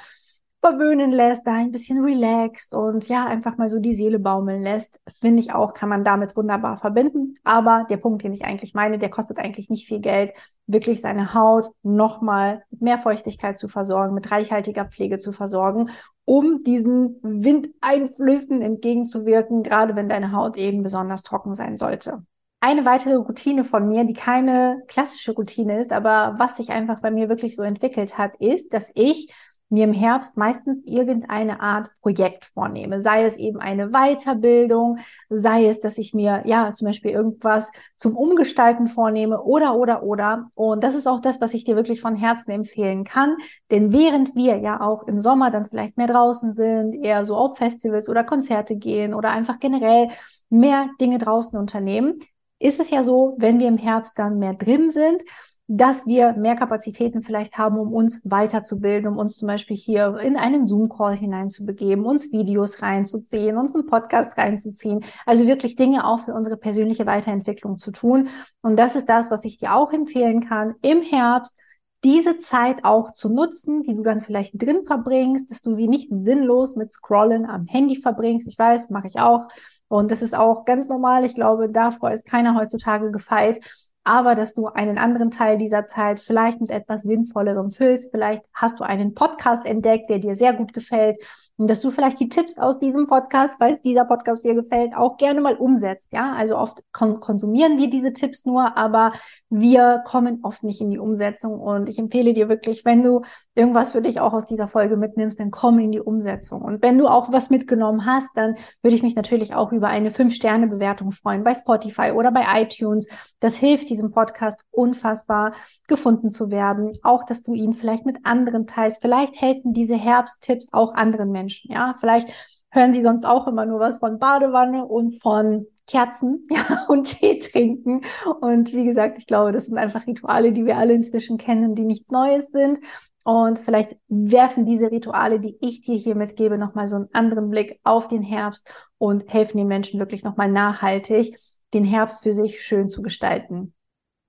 verwöhnen 0.61 1.13
lässt, 1.13 1.47
da 1.47 1.53
ein 1.53 1.71
bisschen 1.71 2.03
relaxed 2.03 2.75
und 2.75 3.09
ja, 3.09 3.27
einfach 3.27 3.57
mal 3.59 3.69
so 3.69 3.79
die 3.79 3.95
Seele 3.95 4.19
baumeln 4.19 4.63
lässt, 4.63 5.01
finde 5.21 5.41
ich 5.41 5.55
auch, 5.55 5.73
kann 5.73 5.89
man 5.89 6.05
damit 6.05 6.37
wunderbar 6.37 6.79
verbinden. 6.79 7.35
Aber 7.45 7.87
der 7.89 7.97
Punkt, 7.97 8.25
den 8.25 8.33
ich 8.33 8.45
eigentlich 8.45 8.75
meine, 8.75 8.99
der 8.99 9.09
kostet 9.09 9.39
eigentlich 9.39 9.71
nicht 9.71 9.87
viel 9.87 10.01
Geld, 10.01 10.33
wirklich 10.67 11.01
seine 11.01 11.33
Haut 11.33 11.71
nochmal 11.83 12.65
mit 12.71 12.83
mehr 12.83 12.99
Feuchtigkeit 12.99 13.57
zu 13.57 13.69
versorgen, 13.69 14.15
mit 14.15 14.31
reichhaltiger 14.31 14.87
Pflege 14.87 15.19
zu 15.19 15.31
versorgen, 15.31 15.91
um 16.25 16.63
diesen 16.65 17.19
Windeinflüssen 17.23 18.61
entgegenzuwirken, 18.61 19.63
gerade 19.63 19.95
wenn 19.95 20.09
deine 20.09 20.33
Haut 20.33 20.57
eben 20.57 20.83
besonders 20.83 21.23
trocken 21.23 21.55
sein 21.55 21.77
sollte. 21.77 22.25
Eine 22.61 22.85
weitere 22.85 23.15
Routine 23.15 23.63
von 23.63 23.89
mir, 23.89 24.05
die 24.05 24.15
keine 24.15 24.83
klassische 24.89 25.31
Routine 25.33 25.79
ist, 25.79 25.93
aber 25.93 26.35
was 26.39 26.57
sich 26.57 26.71
einfach 26.71 27.01
bei 27.01 27.13
mir 27.13 27.29
wirklich 27.29 27.55
so 27.55 27.63
entwickelt 27.63 28.19
hat, 28.19 28.33
ist, 28.41 28.75
dass 28.75 28.91
ich 28.97 29.33
mir 29.69 29.85
im 29.85 29.93
Herbst 29.93 30.37
meistens 30.37 30.83
irgendeine 30.85 31.61
Art 31.61 31.91
Projekt 32.01 32.47
vornehme. 32.47 33.01
Sei 33.01 33.25
es 33.25 33.37
eben 33.37 33.61
eine 33.61 33.91
Weiterbildung, 33.91 34.99
sei 35.29 35.67
es, 35.67 35.81
dass 35.81 35.99
ich 35.99 36.15
mir 36.15 36.43
ja 36.47 36.71
zum 36.71 36.87
Beispiel 36.87 37.11
irgendwas 37.11 37.71
zum 37.97 38.17
Umgestalten 38.17 38.87
vornehme 38.87 39.43
oder, 39.43 39.77
oder, 39.77 40.03
oder. 40.03 40.51
Und 40.55 40.85
das 40.85 40.95
ist 40.95 41.07
auch 41.07 41.21
das, 41.21 41.41
was 41.41 41.55
ich 41.55 41.65
dir 41.65 41.77
wirklich 41.77 42.01
von 42.01 42.15
Herzen 42.15 42.51
empfehlen 42.51 43.05
kann. 43.05 43.37
Denn 43.71 43.93
während 43.93 44.35
wir 44.35 44.59
ja 44.59 44.81
auch 44.81 45.07
im 45.07 45.21
Sommer 45.21 45.51
dann 45.51 45.67
vielleicht 45.67 45.97
mehr 45.97 46.07
draußen 46.07 46.55
sind, 46.55 46.95
eher 47.05 47.25
so 47.25 47.37
auf 47.37 47.59
Festivals 47.59 48.09
oder 48.09 48.25
Konzerte 48.25 48.77
gehen 48.77 49.15
oder 49.15 49.31
einfach 49.31 49.61
generell 49.61 50.09
mehr 50.49 50.89
Dinge 51.01 51.19
draußen 51.19 51.59
unternehmen, 51.59 52.19
ist 52.59 52.81
es 52.81 52.91
ja 52.91 53.03
so, 53.03 53.37
wenn 53.39 53.61
wir 53.61 53.69
im 53.69 53.79
Herbst 53.79 54.19
dann 54.19 54.39
mehr 54.39 54.55
drin 54.55 54.91
sind, 54.91 55.23
dass 55.71 56.07
wir 56.07 56.33
mehr 56.33 56.57
Kapazitäten 56.57 57.23
vielleicht 57.23 57.59
haben, 57.59 57.79
um 57.79 57.93
uns 57.93 58.23
weiterzubilden, 58.25 59.07
um 59.07 59.19
uns 59.19 59.37
zum 59.37 59.49
Beispiel 59.49 59.77
hier 59.77 60.17
in 60.17 60.39
einen 60.39 60.67
Zoom-Call 60.67 61.19
hineinzubegeben, 61.19 62.07
uns 62.07 62.33
Videos 62.33 62.81
reinzuziehen, 62.81 63.59
uns 63.59 63.75
einen 63.75 63.85
Podcast 63.85 64.39
reinzuziehen. 64.39 65.05
Also 65.27 65.47
wirklich 65.47 65.77
Dinge 65.77 66.07
auch 66.07 66.21
für 66.21 66.33
unsere 66.33 66.57
persönliche 66.57 67.05
Weiterentwicklung 67.05 67.77
zu 67.77 67.91
tun. 67.93 68.29
Und 68.63 68.79
das 68.79 68.97
ist 68.97 69.11
das, 69.11 69.31
was 69.31 69.45
ich 69.45 69.59
dir 69.59 69.75
auch 69.75 69.93
empfehlen 69.93 70.41
kann 70.41 70.75
im 70.81 71.03
Herbst 71.03 71.55
diese 72.03 72.37
Zeit 72.37 72.85
auch 72.85 73.13
zu 73.13 73.29
nutzen, 73.29 73.83
die 73.83 73.95
du 73.95 74.03
dann 74.03 74.23
vielleicht 74.23 74.53
drin 74.55 74.85
verbringst, 74.87 75.51
dass 75.51 75.61
du 75.61 75.75
sie 75.75 75.89
nicht 75.89 76.09
sinnlos 76.11 76.77
mit 76.77 76.93
Scrollen 76.93 77.45
am 77.45 77.67
Handy 77.67 78.01
verbringst. 78.01 78.49
Ich 78.49 78.59
weiß, 78.59 78.89
mache 78.89 79.09
ich 79.09 79.19
auch. 79.19 79.49
Und 79.89 80.11
das 80.11 80.23
ist 80.23 80.35
auch 80.37 80.65
ganz 80.65 80.89
normal. 80.89 81.25
Ich 81.25 81.35
glaube, 81.35 81.69
davor 81.69 82.11
ist 82.13 82.25
keiner 82.25 82.55
heutzutage 82.55 83.11
gefeit 83.11 83.61
aber 84.09 84.35
dass 84.35 84.55
du 84.55 84.69
einen 84.69 84.97
anderen 84.97 85.31
Teil 85.31 85.59
dieser 85.59 85.85
Zeit 85.85 86.19
vielleicht 86.19 86.63
mit 86.63 86.71
etwas 86.71 87.03
Sinnvollerem 87.03 87.71
füllst. 87.71 88.11
Vielleicht 88.11 88.43
hast 88.55 88.81
du 88.81 88.85
einen 88.85 89.15
Podcast 89.15 89.67
entdeckt, 89.67 90.09
der 90.09 90.19
dir 90.19 90.35
sehr 90.35 90.55
gut 90.55 90.73
gefällt 90.73 91.21
und 91.59 91.69
dass 91.69 91.83
du 91.83 91.91
vielleicht 91.91 92.19
die 92.19 92.31
Tipps 92.31 92.59
aus 92.59 92.79
diesem 92.79 93.07
Podcast, 93.07 93.61
weil 93.61 93.77
dieser 93.85 94.07
Podcast 94.07 94.45
dir 94.45 94.55
gefällt, 94.55 94.97
auch 94.97 95.19
gerne 95.19 95.43
mal 95.43 95.57
umsetzt. 95.57 96.13
Ja, 96.15 96.33
also 96.33 96.57
oft 96.57 96.83
kon 96.93 97.21
konsumieren 97.21 97.77
wir 97.77 97.91
diese 97.91 98.13
Tipps 98.13 98.47
nur, 98.47 98.79
aber 98.79 99.13
wir 99.51 100.03
kommen 100.07 100.41
oft 100.43 100.63
nicht 100.63 100.81
in 100.81 100.91
die 100.91 100.99
Umsetzung 100.99 101.61
und 101.61 101.89
ich 101.89 101.99
empfehle 101.99 102.33
dir 102.33 102.49
wirklich, 102.49 102.85
wenn 102.85 103.03
du 103.03 103.23
irgendwas 103.55 103.93
für 103.93 104.01
dich 104.01 104.21
auch 104.21 104.33
aus 104.33 104.47
dieser 104.47 104.69
Folge 104.69 104.97
mitnimmst, 104.97 105.39
dann 105.39 105.51
komm 105.51 105.79
in 105.81 105.93
die 105.93 106.01
Umsetzung. 106.01 106.63
Und 106.63 106.83
wenn 106.83 106.97
du 106.97 107.09
auch 107.09 107.31
was 107.31 107.51
mitgenommen 107.51 108.07
hast, 108.07 108.31
dann 108.37 108.55
würde 108.83 108.97
ich 108.97 109.03
mich 109.03 109.17
natürlich 109.17 109.55
auch 109.55 109.73
über 109.73 109.89
eine 109.89 110.11
5-Sterne-Bewertung 110.11 111.13
freuen 111.13 111.45
bei 111.45 111.55
Spotify 111.55 112.13
oder 112.13 112.31
bei 112.31 112.45
iTunes. 112.63 113.09
Das 113.41 113.57
hilft 113.57 113.91
diesem 113.99 114.13
Podcast 114.13 114.65
unfassbar 114.71 115.53
gefunden 115.89 116.31
zu 116.31 116.51
werden. 116.51 116.97
Auch, 117.03 117.25
dass 117.25 117.43
du 117.43 117.53
ihn 117.53 117.73
vielleicht 117.73 118.07
mit 118.07 118.19
anderen 118.25 118.67
teilst. 118.67 119.03
Vielleicht 119.03 119.41
helfen 119.41 119.73
diese 119.73 119.97
Herbsttipps 119.97 120.73
auch 120.73 120.95
anderen 120.95 121.31
Menschen. 121.31 121.73
Ja, 121.73 121.95
vielleicht 122.01 122.33
hören 122.71 122.93
sie 122.93 123.03
sonst 123.03 123.25
auch 123.25 123.47
immer 123.47 123.67
nur 123.67 123.81
was 123.81 123.99
von 123.99 124.19
Badewanne 124.19 124.87
und 124.87 125.21
von 125.21 125.67
Kerzen 125.87 126.47
ja, 126.51 126.87
und 126.89 127.05
Tee 127.05 127.39
trinken. 127.39 128.03
Und 128.41 128.73
wie 128.73 128.85
gesagt, 128.85 129.19
ich 129.19 129.27
glaube, 129.27 129.53
das 129.53 129.67
sind 129.67 129.79
einfach 129.79 130.07
Rituale, 130.07 130.53
die 130.53 130.67
wir 130.67 130.77
alle 130.77 130.95
inzwischen 130.95 131.39
kennen, 131.39 131.75
die 131.75 131.85
nichts 131.85 132.11
Neues 132.11 132.53
sind. 132.53 132.79
Und 133.25 133.59
vielleicht 133.59 133.97
werfen 134.09 134.65
diese 134.65 134.91
Rituale, 134.91 135.39
die 135.39 135.59
ich 135.61 135.83
dir 135.83 135.97
hier 135.97 136.15
mitgebe, 136.15 136.57
nochmal 136.57 136.89
so 136.89 136.97
einen 136.97 137.09
anderen 137.13 137.51
Blick 137.51 137.79
auf 137.85 138.09
den 138.09 138.23
Herbst 138.23 138.71
und 138.97 139.31
helfen 139.31 139.59
den 139.59 139.67
Menschen 139.67 140.01
wirklich 140.01 140.25
nochmal 140.25 140.51
nachhaltig, 140.51 141.37
den 141.75 141.85
Herbst 141.85 142.23
für 142.23 142.33
sich 142.33 142.63
schön 142.63 142.89
zu 142.89 143.03
gestalten. 143.03 143.75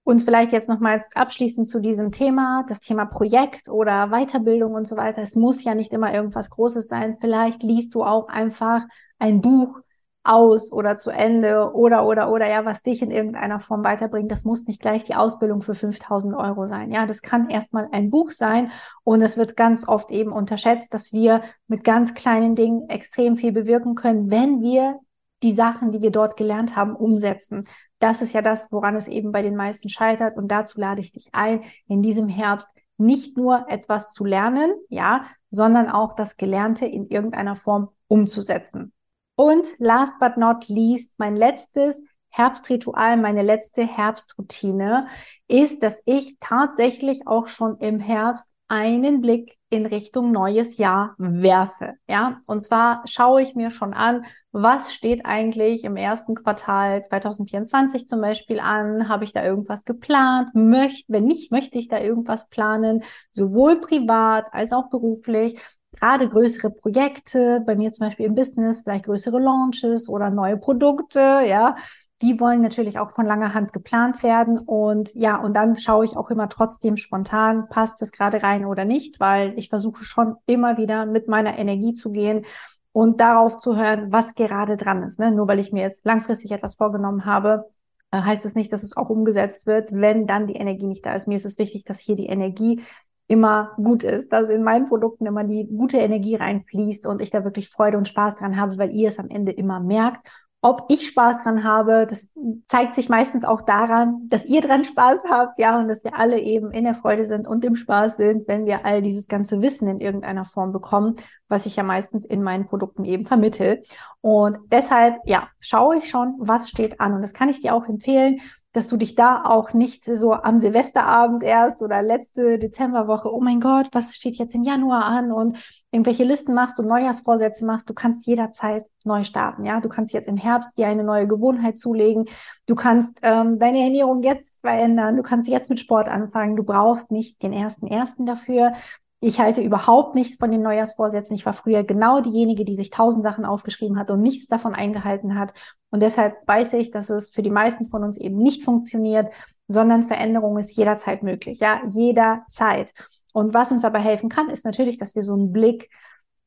Und 0.03 0.21
vielleicht 0.23 0.51
jetzt 0.53 0.69
nochmals 0.69 1.15
abschließend 1.15 1.67
zu 1.67 1.79
diesem 1.79 2.11
Thema, 2.11 2.63
das 2.67 2.79
Thema 2.79 3.05
Projekt 3.05 3.69
oder 3.69 4.07
Weiterbildung 4.07 4.73
und 4.73 4.87
so 4.87 4.97
weiter. 4.97 5.21
Es 5.21 5.35
muss 5.35 5.63
ja 5.63 5.75
nicht 5.75 5.93
immer 5.93 6.13
irgendwas 6.13 6.49
Großes 6.49 6.87
sein. 6.87 7.17
Vielleicht 7.21 7.61
liest 7.61 7.93
du 7.93 8.03
auch 8.03 8.27
einfach 8.27 8.85
ein 9.19 9.41
Buch 9.41 9.81
aus 10.23 10.71
oder 10.71 10.97
zu 10.97 11.09
Ende 11.09 11.71
oder, 11.73 12.05
oder, 12.05 12.31
oder, 12.31 12.47
ja, 12.47 12.65
was 12.65 12.83
dich 12.83 13.01
in 13.01 13.11
irgendeiner 13.11 13.59
Form 13.59 13.83
weiterbringt. 13.83 14.31
Das 14.31 14.43
muss 14.43 14.65
nicht 14.67 14.81
gleich 14.81 15.03
die 15.03 15.15
Ausbildung 15.15 15.61
für 15.61 15.75
5000 15.75 16.35
Euro 16.35 16.65
sein. 16.65 16.91
Ja, 16.91 17.05
das 17.05 17.21
kann 17.21 17.49
erstmal 17.49 17.87
ein 17.91 18.09
Buch 18.09 18.31
sein 18.31 18.71
und 19.03 19.21
es 19.21 19.37
wird 19.37 19.55
ganz 19.55 19.87
oft 19.87 20.11
eben 20.11 20.31
unterschätzt, 20.31 20.93
dass 20.93 21.13
wir 21.13 21.41
mit 21.67 21.83
ganz 21.83 22.13
kleinen 22.13 22.55
Dingen 22.55 22.89
extrem 22.89 23.37
viel 23.37 23.51
bewirken 23.51 23.95
können, 23.95 24.29
wenn 24.29 24.61
wir 24.61 24.99
die 25.41 25.53
Sachen, 25.53 25.91
die 25.91 26.01
wir 26.01 26.11
dort 26.11 26.35
gelernt 26.35 26.75
haben, 26.75 26.95
umsetzen. 26.95 27.65
Das 27.99 28.21
ist 28.21 28.33
ja 28.33 28.41
das, 28.41 28.71
woran 28.71 28.95
es 28.95 29.07
eben 29.07 29.31
bei 29.31 29.41
den 29.41 29.55
meisten 29.55 29.89
scheitert. 29.89 30.35
Und 30.35 30.47
dazu 30.49 30.79
lade 30.79 31.01
ich 31.01 31.11
dich 31.11 31.29
ein, 31.33 31.61
in 31.87 32.01
diesem 32.01 32.29
Herbst 32.29 32.69
nicht 32.97 33.37
nur 33.37 33.65
etwas 33.69 34.11
zu 34.11 34.25
lernen, 34.25 34.73
ja, 34.89 35.25
sondern 35.49 35.89
auch 35.89 36.13
das 36.13 36.37
Gelernte 36.37 36.85
in 36.85 37.07
irgendeiner 37.07 37.55
Form 37.55 37.89
umzusetzen. 38.07 38.93
Und 39.35 39.67
last 39.79 40.19
but 40.19 40.35
not 40.37 40.67
least, 40.67 41.13
mein 41.17 41.35
letztes 41.35 42.01
Herbstritual, 42.29 43.17
meine 43.17 43.41
letzte 43.41 43.83
Herbstroutine 43.83 45.07
ist, 45.47 45.81
dass 45.81 46.01
ich 46.05 46.37
tatsächlich 46.39 47.25
auch 47.25 47.47
schon 47.47 47.77
im 47.79 47.99
Herbst 47.99 48.49
einen 48.69 49.21
Blick 49.21 49.57
in 49.69 49.85
Richtung 49.85 50.31
neues 50.31 50.77
Jahr 50.77 51.15
werfe. 51.17 51.95
Ja, 52.07 52.37
und 52.45 52.61
zwar 52.61 53.01
schaue 53.05 53.41
ich 53.41 53.55
mir 53.55 53.71
schon 53.71 53.93
an, 53.93 54.25
was 54.51 54.93
steht 54.93 55.25
eigentlich 55.25 55.83
im 55.83 55.95
ersten 55.95 56.35
Quartal 56.35 57.03
2024 57.03 58.07
zum 58.07 58.21
Beispiel 58.21 58.59
an? 58.59 59.09
Habe 59.09 59.23
ich 59.25 59.33
da 59.33 59.43
irgendwas 59.43 59.83
geplant? 59.83 60.51
Möchte, 60.53 61.11
wenn 61.11 61.25
nicht, 61.25 61.51
möchte 61.51 61.77
ich 61.77 61.87
da 61.87 61.99
irgendwas 61.99 62.47
planen, 62.49 63.03
sowohl 63.31 63.81
privat 63.81 64.53
als 64.53 64.71
auch 64.71 64.89
beruflich. 64.89 65.59
Gerade 65.99 66.29
größere 66.29 66.69
Projekte, 66.69 67.61
bei 67.65 67.75
mir 67.75 67.91
zum 67.91 68.07
Beispiel 68.07 68.25
im 68.25 68.35
Business, 68.35 68.81
vielleicht 68.81 69.05
größere 69.05 69.39
Launches 69.39 70.07
oder 70.09 70.29
neue 70.29 70.57
Produkte, 70.57 71.19
ja, 71.19 71.75
die 72.21 72.39
wollen 72.39 72.61
natürlich 72.61 72.99
auch 72.99 73.11
von 73.11 73.25
langer 73.25 73.53
Hand 73.53 73.71
geplant 73.73 74.23
werden. 74.23 74.59
Und 74.59 75.13
ja, 75.15 75.37
und 75.37 75.53
dann 75.55 75.75
schaue 75.75 76.05
ich 76.05 76.17
auch 76.17 76.29
immer 76.29 76.49
trotzdem 76.49 76.97
spontan, 76.97 77.69
passt 77.69 78.01
es 78.01 78.11
gerade 78.11 78.43
rein 78.43 78.65
oder 78.65 78.85
nicht, 78.85 79.19
weil 79.19 79.53
ich 79.57 79.69
versuche 79.69 80.03
schon 80.03 80.35
immer 80.45 80.77
wieder 80.77 81.05
mit 81.05 81.27
meiner 81.27 81.57
Energie 81.57 81.93
zu 81.93 82.11
gehen 82.11 82.45
und 82.91 83.21
darauf 83.21 83.57
zu 83.57 83.77
hören, 83.77 84.11
was 84.11 84.33
gerade 84.35 84.75
dran 84.75 85.03
ist. 85.03 85.19
Ne? 85.19 85.31
Nur 85.31 85.47
weil 85.47 85.59
ich 85.59 85.71
mir 85.71 85.81
jetzt 85.81 86.05
langfristig 86.05 86.51
etwas 86.51 86.75
vorgenommen 86.75 87.25
habe, 87.25 87.69
äh, 88.11 88.21
heißt 88.21 88.45
es 88.45 88.55
nicht, 88.55 88.73
dass 88.73 88.83
es 88.83 88.97
auch 88.97 89.09
umgesetzt 89.09 89.67
wird, 89.67 89.91
wenn 89.93 90.27
dann 90.27 90.47
die 90.47 90.55
Energie 90.55 90.87
nicht 90.87 91.05
da 91.05 91.13
ist. 91.13 91.27
Mir 91.27 91.35
ist 91.35 91.45
es 91.45 91.57
wichtig, 91.57 91.85
dass 91.85 91.99
hier 91.99 92.15
die 92.15 92.27
Energie 92.27 92.81
immer 93.29 93.71
gut 93.77 94.03
ist, 94.03 94.33
dass 94.33 94.49
in 94.49 94.63
meinen 94.63 94.87
Produkten 94.87 95.25
immer 95.25 95.45
die 95.45 95.65
gute 95.65 95.99
Energie 95.99 96.35
reinfließt 96.35 97.07
und 97.07 97.21
ich 97.21 97.29
da 97.29 97.45
wirklich 97.45 97.69
Freude 97.69 97.97
und 97.97 98.07
Spaß 98.07 98.35
dran 98.35 98.59
habe, 98.59 98.77
weil 98.77 98.93
ihr 98.93 99.07
es 99.07 99.19
am 99.19 99.29
Ende 99.29 99.51
immer 99.51 99.79
merkt 99.79 100.27
ob 100.61 100.85
ich 100.89 101.07
Spaß 101.07 101.41
dran 101.43 101.63
habe, 101.63 102.05
das 102.09 102.29
zeigt 102.65 102.93
sich 102.93 103.07
meistens 103.07 103.45
auch 103.45 103.61
daran, 103.61 104.27
dass 104.27 104.45
ihr 104.45 104.59
dran 104.59 104.83
Spaß 104.83 105.23
habt, 105.29 105.57
ja, 105.57 105.79
und 105.79 105.87
dass 105.87 106.03
wir 106.03 106.17
alle 106.17 106.39
eben 106.39 106.71
in 106.71 106.83
der 106.83 106.95
Freude 106.95 107.23
sind 107.23 107.47
und 107.47 107.63
im 107.63 107.77
Spaß 107.77 108.17
sind, 108.17 108.47
wenn 108.49 108.65
wir 108.65 108.85
all 108.85 109.01
dieses 109.01 109.29
ganze 109.29 109.61
Wissen 109.61 109.87
in 109.87 110.01
irgendeiner 110.01 110.43
Form 110.43 110.73
bekommen, 110.73 111.15
was 111.47 111.65
ich 111.65 111.77
ja 111.77 111.83
meistens 111.83 112.25
in 112.25 112.43
meinen 112.43 112.67
Produkten 112.67 113.05
eben 113.05 113.25
vermittel. 113.25 113.83
Und 114.19 114.57
deshalb, 114.69 115.15
ja, 115.23 115.47
schaue 115.59 115.97
ich 115.97 116.09
schon, 116.09 116.35
was 116.39 116.69
steht 116.69 116.99
an. 116.99 117.13
Und 117.13 117.21
das 117.21 117.33
kann 117.33 117.47
ich 117.47 117.61
dir 117.61 117.73
auch 117.73 117.87
empfehlen. 117.87 118.41
Dass 118.71 118.87
du 118.87 118.97
dich 118.97 119.15
da 119.15 119.43
auch 119.45 119.73
nicht 119.73 120.05
so 120.05 120.33
am 120.33 120.59
Silvesterabend 120.59 121.43
erst 121.43 121.81
oder 121.81 122.03
letzte 122.03 122.59
Dezemberwoche, 122.59 123.33
oh 123.33 123.41
mein 123.41 123.59
Gott, 123.59 123.87
was 123.93 124.15
steht 124.15 124.35
jetzt 124.35 124.53
im 124.53 124.63
Januar 124.63 125.05
an 125.05 125.31
und 125.31 125.57
irgendwelche 125.91 126.23
Listen 126.23 126.53
machst 126.53 126.79
und 126.79 126.87
Neujahrsvorsätze 126.87 127.65
machst. 127.65 127.89
Du 127.89 127.95
kannst 127.95 128.27
jederzeit 128.27 128.85
neu 129.03 129.23
starten. 129.23 129.65
Ja, 129.65 129.79
du 129.79 129.89
kannst 129.89 130.13
jetzt 130.13 130.27
im 130.27 130.37
Herbst 130.37 130.77
dir 130.77 130.87
eine 130.87 131.03
neue 131.03 131.27
Gewohnheit 131.27 131.77
zulegen. 131.79 132.25
Du 132.67 132.75
kannst 132.75 133.19
ähm, 133.23 133.57
deine 133.57 133.79
Ernährung 133.79 134.21
jetzt 134.21 134.61
verändern. 134.61 135.17
Du 135.17 135.23
kannst 135.23 135.47
jetzt 135.47 135.69
mit 135.71 135.79
Sport 135.79 136.07
anfangen. 136.07 136.55
Du 136.55 136.63
brauchst 136.63 137.09
nicht 137.09 137.41
den 137.41 137.53
ersten 137.53 137.87
ersten 137.87 138.27
dafür. 138.27 138.73
Ich 139.21 139.39
halte 139.39 139.61
überhaupt 139.61 140.15
nichts 140.15 140.37
von 140.37 140.49
den 140.49 140.61
Neujahrsvorsätzen. 140.61 141.35
Ich 141.35 141.45
war 141.45 141.51
früher 141.51 141.83
genau 141.83 142.21
diejenige, 142.21 142.63
die 142.63 142.75
sich 142.75 142.89
tausend 142.89 143.23
Sachen 143.23 143.43
aufgeschrieben 143.43 143.99
hat 143.99 144.11
und 144.11 144.21
nichts 144.21 144.47
davon 144.47 144.73
eingehalten 144.73 145.37
hat. 145.37 145.53
Und 145.89 146.01
deshalb 146.01 146.35
weiß 146.47 146.73
ich, 146.73 146.91
dass 146.91 147.09
es 147.09 147.29
für 147.29 147.41
die 147.41 147.49
meisten 147.49 147.87
von 147.87 148.03
uns 148.03 148.17
eben 148.17 148.37
nicht 148.37 148.63
funktioniert, 148.63 149.31
sondern 149.67 150.03
Veränderung 150.03 150.57
ist 150.57 150.71
jederzeit 150.71 151.21
möglich. 151.21 151.59
Ja, 151.59 151.81
jederzeit. 151.89 152.93
Und 153.33 153.53
was 153.53 153.71
uns 153.73 153.83
aber 153.83 153.99
helfen 153.99 154.29
kann, 154.29 154.49
ist 154.49 154.63
natürlich, 154.63 154.97
dass 154.97 155.15
wir 155.15 155.21
so 155.21 155.33
einen 155.33 155.51
Blick 155.51 155.89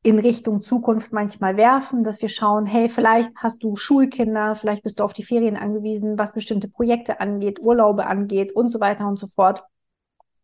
in 0.01 0.19
Richtung 0.19 0.59
Zukunft 0.59 1.13
manchmal 1.13 1.55
werfen, 1.55 2.03
dass 2.03 2.21
wir 2.21 2.27
schauen, 2.27 2.65
hey, 2.65 2.89
vielleicht 2.89 3.31
hast 3.37 3.63
du 3.63 3.75
Schulkinder, 3.77 4.53
vielleicht 4.53 4.83
bist 4.83 4.99
du 4.99 5.03
auf 5.03 5.13
die 5.13 5.23
Ferien 5.23 5.55
angewiesen, 5.55 6.17
was 6.17 6.33
bestimmte 6.33 6.67
Projekte 6.67 7.21
angeht, 7.21 7.61
Urlaube 7.61 8.05
angeht 8.05 8.53
und 8.53 8.67
so 8.67 8.81
weiter 8.81 9.07
und 9.07 9.17
so 9.17 9.27
fort. 9.27 9.63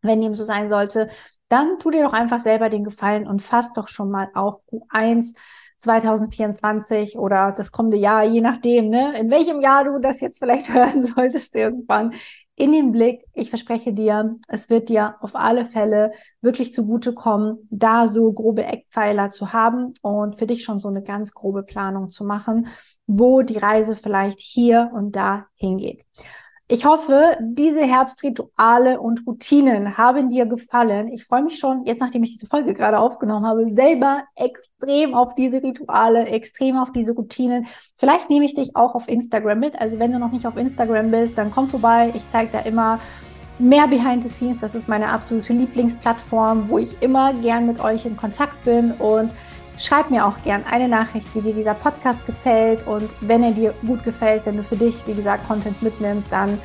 Wenn 0.00 0.22
dem 0.22 0.32
so 0.32 0.44
sein 0.44 0.70
sollte, 0.70 1.10
dann 1.50 1.78
tu 1.78 1.90
dir 1.90 2.04
doch 2.04 2.14
einfach 2.14 2.38
selber 2.38 2.70
den 2.70 2.84
Gefallen 2.84 3.26
und 3.26 3.42
fass 3.42 3.74
doch 3.74 3.88
schon 3.88 4.10
mal 4.10 4.28
auch 4.34 4.60
Q1 4.70 5.34
2024 5.78 7.18
oder 7.18 7.52
das 7.52 7.72
kommende 7.72 7.96
Jahr, 7.96 8.24
je 8.24 8.40
nachdem, 8.40 8.88
ne, 8.88 9.18
in 9.18 9.30
welchem 9.30 9.60
Jahr 9.60 9.84
du 9.84 9.98
das 9.98 10.20
jetzt 10.20 10.38
vielleicht 10.38 10.68
hören 10.72 11.02
solltest 11.02 11.54
irgendwann, 11.56 12.14
in 12.54 12.72
den 12.72 12.92
Blick. 12.92 13.24
Ich 13.32 13.48
verspreche 13.48 13.94
dir, 13.94 14.36
es 14.46 14.68
wird 14.68 14.90
dir 14.90 15.16
auf 15.20 15.34
alle 15.34 15.64
Fälle 15.64 16.12
wirklich 16.42 16.74
zugutekommen, 16.74 17.66
da 17.70 18.06
so 18.06 18.30
grobe 18.32 18.64
Eckpfeiler 18.64 19.28
zu 19.28 19.54
haben 19.54 19.94
und 20.02 20.36
für 20.36 20.46
dich 20.46 20.62
schon 20.62 20.78
so 20.78 20.88
eine 20.88 21.02
ganz 21.02 21.32
grobe 21.32 21.62
Planung 21.62 22.10
zu 22.10 22.22
machen, 22.22 22.68
wo 23.06 23.40
die 23.40 23.56
Reise 23.56 23.96
vielleicht 23.96 24.38
hier 24.38 24.90
und 24.94 25.16
da 25.16 25.46
hingeht. 25.54 26.04
Ich 26.72 26.84
hoffe, 26.84 27.36
diese 27.40 27.80
Herbstrituale 27.80 29.00
und 29.00 29.26
Routinen 29.26 29.98
haben 29.98 30.30
dir 30.30 30.46
gefallen. 30.46 31.08
Ich 31.08 31.24
freue 31.24 31.42
mich 31.42 31.58
schon, 31.58 31.84
jetzt 31.84 32.00
nachdem 32.00 32.22
ich 32.22 32.34
diese 32.34 32.46
Folge 32.46 32.74
gerade 32.74 33.00
aufgenommen 33.00 33.44
habe, 33.44 33.74
selber 33.74 34.22
extrem 34.36 35.12
auf 35.12 35.34
diese 35.34 35.64
Rituale, 35.64 36.26
extrem 36.26 36.76
auf 36.76 36.92
diese 36.92 37.14
Routinen. 37.14 37.66
Vielleicht 37.96 38.30
nehme 38.30 38.44
ich 38.44 38.54
dich 38.54 38.76
auch 38.76 38.94
auf 38.94 39.08
Instagram 39.08 39.58
mit. 39.58 39.80
Also 39.80 39.98
wenn 39.98 40.12
du 40.12 40.20
noch 40.20 40.30
nicht 40.30 40.46
auf 40.46 40.56
Instagram 40.56 41.10
bist, 41.10 41.36
dann 41.36 41.50
komm 41.50 41.66
vorbei. 41.66 42.12
Ich 42.14 42.28
zeige 42.28 42.52
da 42.52 42.60
immer 42.60 43.00
mehr 43.58 43.88
Behind 43.88 44.22
the 44.22 44.28
Scenes. 44.28 44.60
Das 44.60 44.76
ist 44.76 44.88
meine 44.88 45.08
absolute 45.08 45.52
Lieblingsplattform, 45.52 46.68
wo 46.68 46.78
ich 46.78 47.02
immer 47.02 47.34
gern 47.34 47.66
mit 47.66 47.82
euch 47.82 48.06
in 48.06 48.16
Kontakt 48.16 48.62
bin 48.62 48.92
und 48.92 49.32
Schreib 49.80 50.10
mir 50.10 50.26
auch 50.26 50.42
gern 50.42 50.62
eine 50.70 50.88
Nachricht, 50.88 51.26
wie 51.34 51.40
dir 51.40 51.54
dieser 51.54 51.72
Podcast 51.72 52.26
gefällt 52.26 52.86
und 52.86 53.08
wenn 53.22 53.42
er 53.42 53.52
dir 53.52 53.72
gut 53.86 54.04
gefällt, 54.04 54.44
wenn 54.44 54.58
du 54.58 54.62
für 54.62 54.76
dich, 54.76 55.02
wie 55.06 55.14
gesagt, 55.14 55.48
Content 55.48 55.80
mitnimmst, 55.82 56.30
dann 56.30 56.58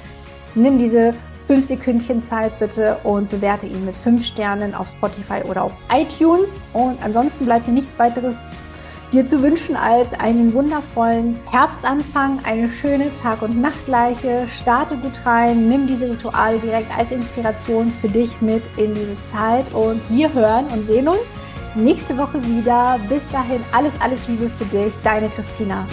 nimm 0.54 0.78
diese 0.78 1.14
fünf 1.48 1.66
Sekündchen 1.66 2.22
Zeit 2.22 2.60
bitte 2.60 2.98
und 3.06 3.30
bewerte 3.30 3.68
ihn 3.68 3.86
mit 3.86 3.96
fünf 3.96 4.26
Sternen 4.26 4.76
auf 4.76 4.90
Spotify 4.90 5.42
oder 5.50 5.64
auf 5.64 5.78
iTunes. 5.94 6.60
Und 6.74 7.02
ansonsten 7.02 7.46
bleibt 7.46 7.68
mir 7.68 7.74
nichts 7.74 7.98
weiteres 7.98 8.38
dir 9.14 9.26
zu 9.26 9.42
wünschen 9.42 9.78
als 9.78 10.12
einen 10.14 10.54
wundervollen 10.54 11.40
Herbstanfang, 11.50 12.40
eine 12.44 12.70
schöne 12.70 13.14
Tag- 13.14 13.44
und 13.44 13.62
Nachtgleiche. 13.62 14.46
Starte 14.50 14.98
gut 14.98 15.26
rein, 15.26 15.70
nimm 15.70 15.88
diese 15.88 16.10
Rituale 16.10 16.60
direkt 16.60 16.92
als 16.98 17.12
Inspiration 17.12 17.94
für 18.02 18.10
dich 18.10 18.42
mit 18.42 18.64
in 18.76 18.94
diese 18.94 19.24
Zeit 19.24 19.72
und 19.74 20.02
wir 20.10 20.34
hören 20.34 20.66
und 20.74 20.86
sehen 20.86 21.08
uns 21.08 21.34
nächste 21.76 22.18
Woche 22.18 22.44
wieder. 22.44 23.00
Bis 23.10 23.28
dahin 23.30 23.64
alles, 23.72 23.94
alles 24.00 24.28
Liebe 24.28 24.50
für 24.50 24.66
dich, 24.66 24.94
deine 25.04 25.30
Christina. 25.30 25.86